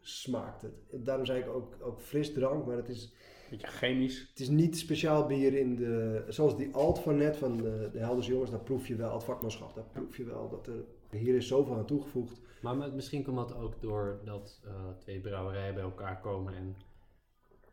smaakt 0.00 0.62
het. 0.62 0.72
Daarom 1.04 1.26
zei 1.26 1.40
ik 1.40 1.48
ook, 1.48 1.76
ook 1.80 2.00
frisdrank, 2.00 2.66
maar 2.66 2.76
het 2.76 2.88
is, 2.88 3.02
een 3.04 3.10
beetje 3.50 3.66
chemisch. 3.66 4.28
het 4.30 4.40
is 4.40 4.48
niet 4.48 4.78
speciaal 4.78 5.26
bier 5.26 5.54
in 5.54 5.76
de, 5.76 6.24
zoals 6.28 6.56
die 6.56 6.74
alt 6.74 6.98
van 6.98 7.16
net, 7.16 7.36
van 7.36 7.56
de, 7.56 7.88
de 7.92 7.98
Helders 7.98 8.26
Jongens, 8.26 8.50
daar 8.50 8.60
proef 8.60 8.86
je 8.86 8.96
wel, 8.96 9.14
het 9.14 9.24
vakmanschap, 9.24 9.74
daar 9.74 9.84
proef 9.92 10.16
je 10.16 10.24
wel 10.24 10.48
dat 10.48 10.66
er, 10.66 10.84
hier 11.10 11.34
is 11.34 11.46
zoveel 11.48 11.76
aan 11.76 11.86
toegevoegd. 11.86 12.40
Maar 12.62 12.76
met- 12.76 12.94
misschien 12.94 13.22
komt 13.24 13.36
dat 13.36 13.54
ook 13.56 13.74
door 13.80 14.20
dat 14.24 14.60
eh, 14.64 14.70
twee 14.98 15.20
brouwerijen 15.20 15.74
bij 15.74 15.82
elkaar 15.82 16.20
komen 16.20 16.54
en... 16.54 16.76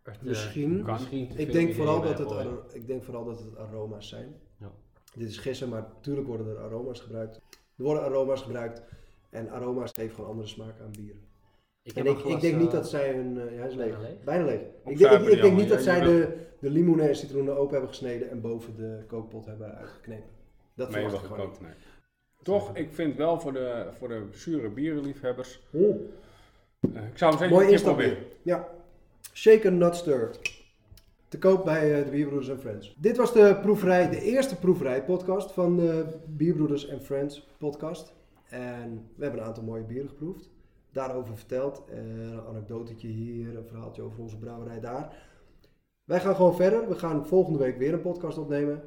er 0.04 0.18
te- 0.18 0.26
Misschien. 0.26 0.84
Misschien 0.86 1.28
te 1.30 1.38
Ik 1.38 1.52
denk, 1.52 1.74
vooral 1.74 2.02
dat 2.02 2.18
het, 2.18 2.74
ik 2.74 2.88
denk 2.88 3.04
vooral 3.04 3.26
dat 3.26 3.40
het 3.40 3.58
aroma's 3.58 4.10
zijn. 4.10 4.36
Ja. 4.60 4.72
Dit 5.16 5.30
is 5.30 5.38
gissen, 5.38 5.70
maar 5.70 5.82
natuurlijk 5.82 6.28
worden 6.28 6.48
er 6.48 6.58
aroma's 6.58 7.00
gebruikt. 7.00 7.36
Er 7.78 7.84
worden 7.84 8.04
aroma's 8.04 8.42
gebruikt 8.42 8.82
en 9.30 9.50
aroma's 9.50 9.92
geven 9.94 10.16
gewoon 10.16 10.30
andere 10.30 10.48
smaak 10.48 10.80
aan 10.82 10.92
bier. 10.92 11.16
Ik 11.84 11.94
En 11.94 12.06
ik, 12.06 12.42
denk 12.42 12.58
niet 12.58 12.68
eh, 12.68 12.74
dat 12.74 12.90
zij 12.90 13.14
hun... 13.16 13.40
eh, 13.40 13.52
ja, 13.54 13.58
hij 13.60 13.68
is 13.70 13.76
leeg. 13.76 13.90
bijna 13.92 14.08
leeg. 14.10 14.24
Bijna 14.24 14.46
leeg. 14.46 14.62
Ik 14.86 14.98
denk, 14.98 15.22
ik, 15.28 15.42
denk 15.42 15.58
niet 15.58 15.70
dat 15.70 15.82
zij 15.82 16.00
de, 16.02 16.46
de 16.60 16.70
limoenen 16.70 17.08
en 17.10 17.16
citroenen 17.16 17.58
open 17.58 17.72
hebben 17.72 17.90
gesneden 17.90 18.30
en 18.30 18.42
boven 18.42 18.76
de 18.76 19.04
kookpot 19.08 19.46
hebben 19.46 19.76
uitgeknepen. 19.76 20.30
Dat 20.76 20.92
verwacht 20.92 21.14
ik 21.14 21.20
gewoon 21.20 21.38
gekookt. 21.40 21.62
Nee. 21.62 21.72
Toch, 22.44 22.76
ik 22.76 22.92
vind 22.92 23.16
wel 23.16 23.40
voor 23.40 23.54
de, 23.54 23.88
voor 23.98 24.08
de 24.08 24.28
zure 24.32 24.70
bierenliefhebbers. 24.70 25.60
eh, 26.94 27.04
ik 27.08 27.18
zou 27.18 27.32
hem 27.32 27.40
zeker 27.40 27.56
Mooi 27.56 27.68
een 27.68 27.74
keer 27.76 27.82
proberen. 27.84 28.18
Ja. 28.42 28.68
Shaken 29.34 29.78
Not 29.78 29.96
Stirred. 29.96 30.56
Te 31.28 31.38
koop 31.40 31.66
bij 31.66 31.98
eh, 32.00 32.06
de 32.06 32.12
Bierbroeders 32.12 32.50
en 32.50 32.60
Friends. 32.60 32.96
Dit 33.00 33.18
was 33.18 33.34
de 33.34 33.58
proeverij, 33.62 34.10
de 34.10 34.22
eerste 34.22 34.56
proeverij 34.56 35.04
podcast 35.04 35.52
van 35.52 35.78
de 35.78 36.06
Bierbroeders 36.26 36.88
en 36.88 37.02
Friends 37.02 37.48
podcast. 37.58 38.14
En 38.50 39.10
we 39.16 39.24
hebben 39.24 39.42
een 39.42 39.48
aantal 39.48 39.64
mooie 39.64 39.84
bieren 39.84 40.10
geproefd. 40.10 40.50
Daarover 40.92 41.38
verteld. 41.38 41.84
Eh, 41.90 41.98
een 41.98 42.42
anekdotetje 42.48 43.08
hier, 43.08 43.58
een 43.58 43.68
verhaaltje 43.68 44.02
over 44.02 44.20
onze 44.20 44.38
brouwerij 44.38 44.80
daar. 44.80 45.16
Wij 46.04 46.20
gaan 46.20 46.36
gewoon 46.36 46.56
verder. 46.56 46.88
We 46.90 46.96
gaan 46.96 47.28
volgende 47.28 47.60
week 47.60 47.78
weer 47.78 47.94
een 47.94 48.02
podcast 48.02 48.38
opnemen. 48.38 48.82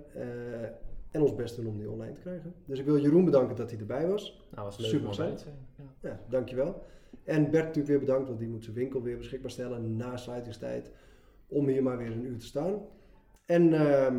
En 1.11 1.23
ons 1.23 1.35
best 1.35 1.57
doen 1.57 1.67
om 1.67 1.79
die 1.79 1.91
online 1.91 2.13
te 2.13 2.21
krijgen. 2.21 2.55
Dus 2.65 2.79
ik 2.79 2.85
wil 2.85 2.99
Jeroen 2.99 3.25
bedanken 3.25 3.57
dat 3.57 3.71
hij 3.71 3.81
erbij 3.81 4.07
was. 4.07 4.49
Nou, 4.51 4.65
was 4.65 4.79
leuk 4.79 4.91
Super 4.91 5.09
om 5.09 5.15
zijn. 5.15 5.39
Ja. 5.77 5.85
Ja, 6.09 6.21
dankjewel. 6.29 6.83
En 7.25 7.43
Bert 7.43 7.65
natuurlijk 7.65 7.87
weer 7.87 7.99
bedankt, 7.99 8.29
want 8.29 8.39
die 8.39 8.49
moet 8.49 8.65
zijn 8.65 8.77
winkel 8.77 9.03
weer 9.03 9.17
beschikbaar 9.17 9.51
stellen 9.51 9.97
na 9.97 10.17
sluitingstijd. 10.17 10.91
Om 11.47 11.69
hier 11.69 11.83
maar 11.83 11.99
weer 11.99 12.11
een 12.11 12.25
uur 12.25 12.39
te 12.39 12.47
staan. 12.47 12.83
En 13.45 13.73
ehm, 13.73 14.17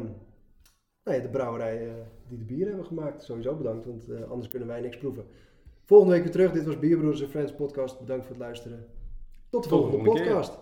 nou 1.04 1.18
ja, 1.18 1.20
de 1.20 1.30
brouwerij 1.30 1.88
eh, 1.88 1.94
die 2.28 2.38
de 2.38 2.44
bieren 2.44 2.68
hebben 2.68 2.86
gemaakt, 2.86 3.24
sowieso 3.24 3.56
bedankt, 3.56 3.86
want 3.86 4.10
eh, 4.10 4.30
anders 4.30 4.48
kunnen 4.50 4.68
wij 4.68 4.82
niks 4.82 4.98
proeven. 4.98 5.26
Volgende 5.84 6.14
week 6.14 6.24
weer 6.24 6.32
terug. 6.32 6.52
Dit 6.52 6.66
was 6.66 6.80
Bierbroeders 6.80 7.22
en 7.22 7.30
Friends 7.30 7.54
podcast. 7.56 8.00
Bedankt 8.00 8.26
voor 8.26 8.36
het 8.36 8.44
luisteren. 8.44 8.86
Tot 9.50 9.64
de 9.64 9.70
volgende 9.70 9.98
keer. 9.98 10.14
podcast. 10.14 10.60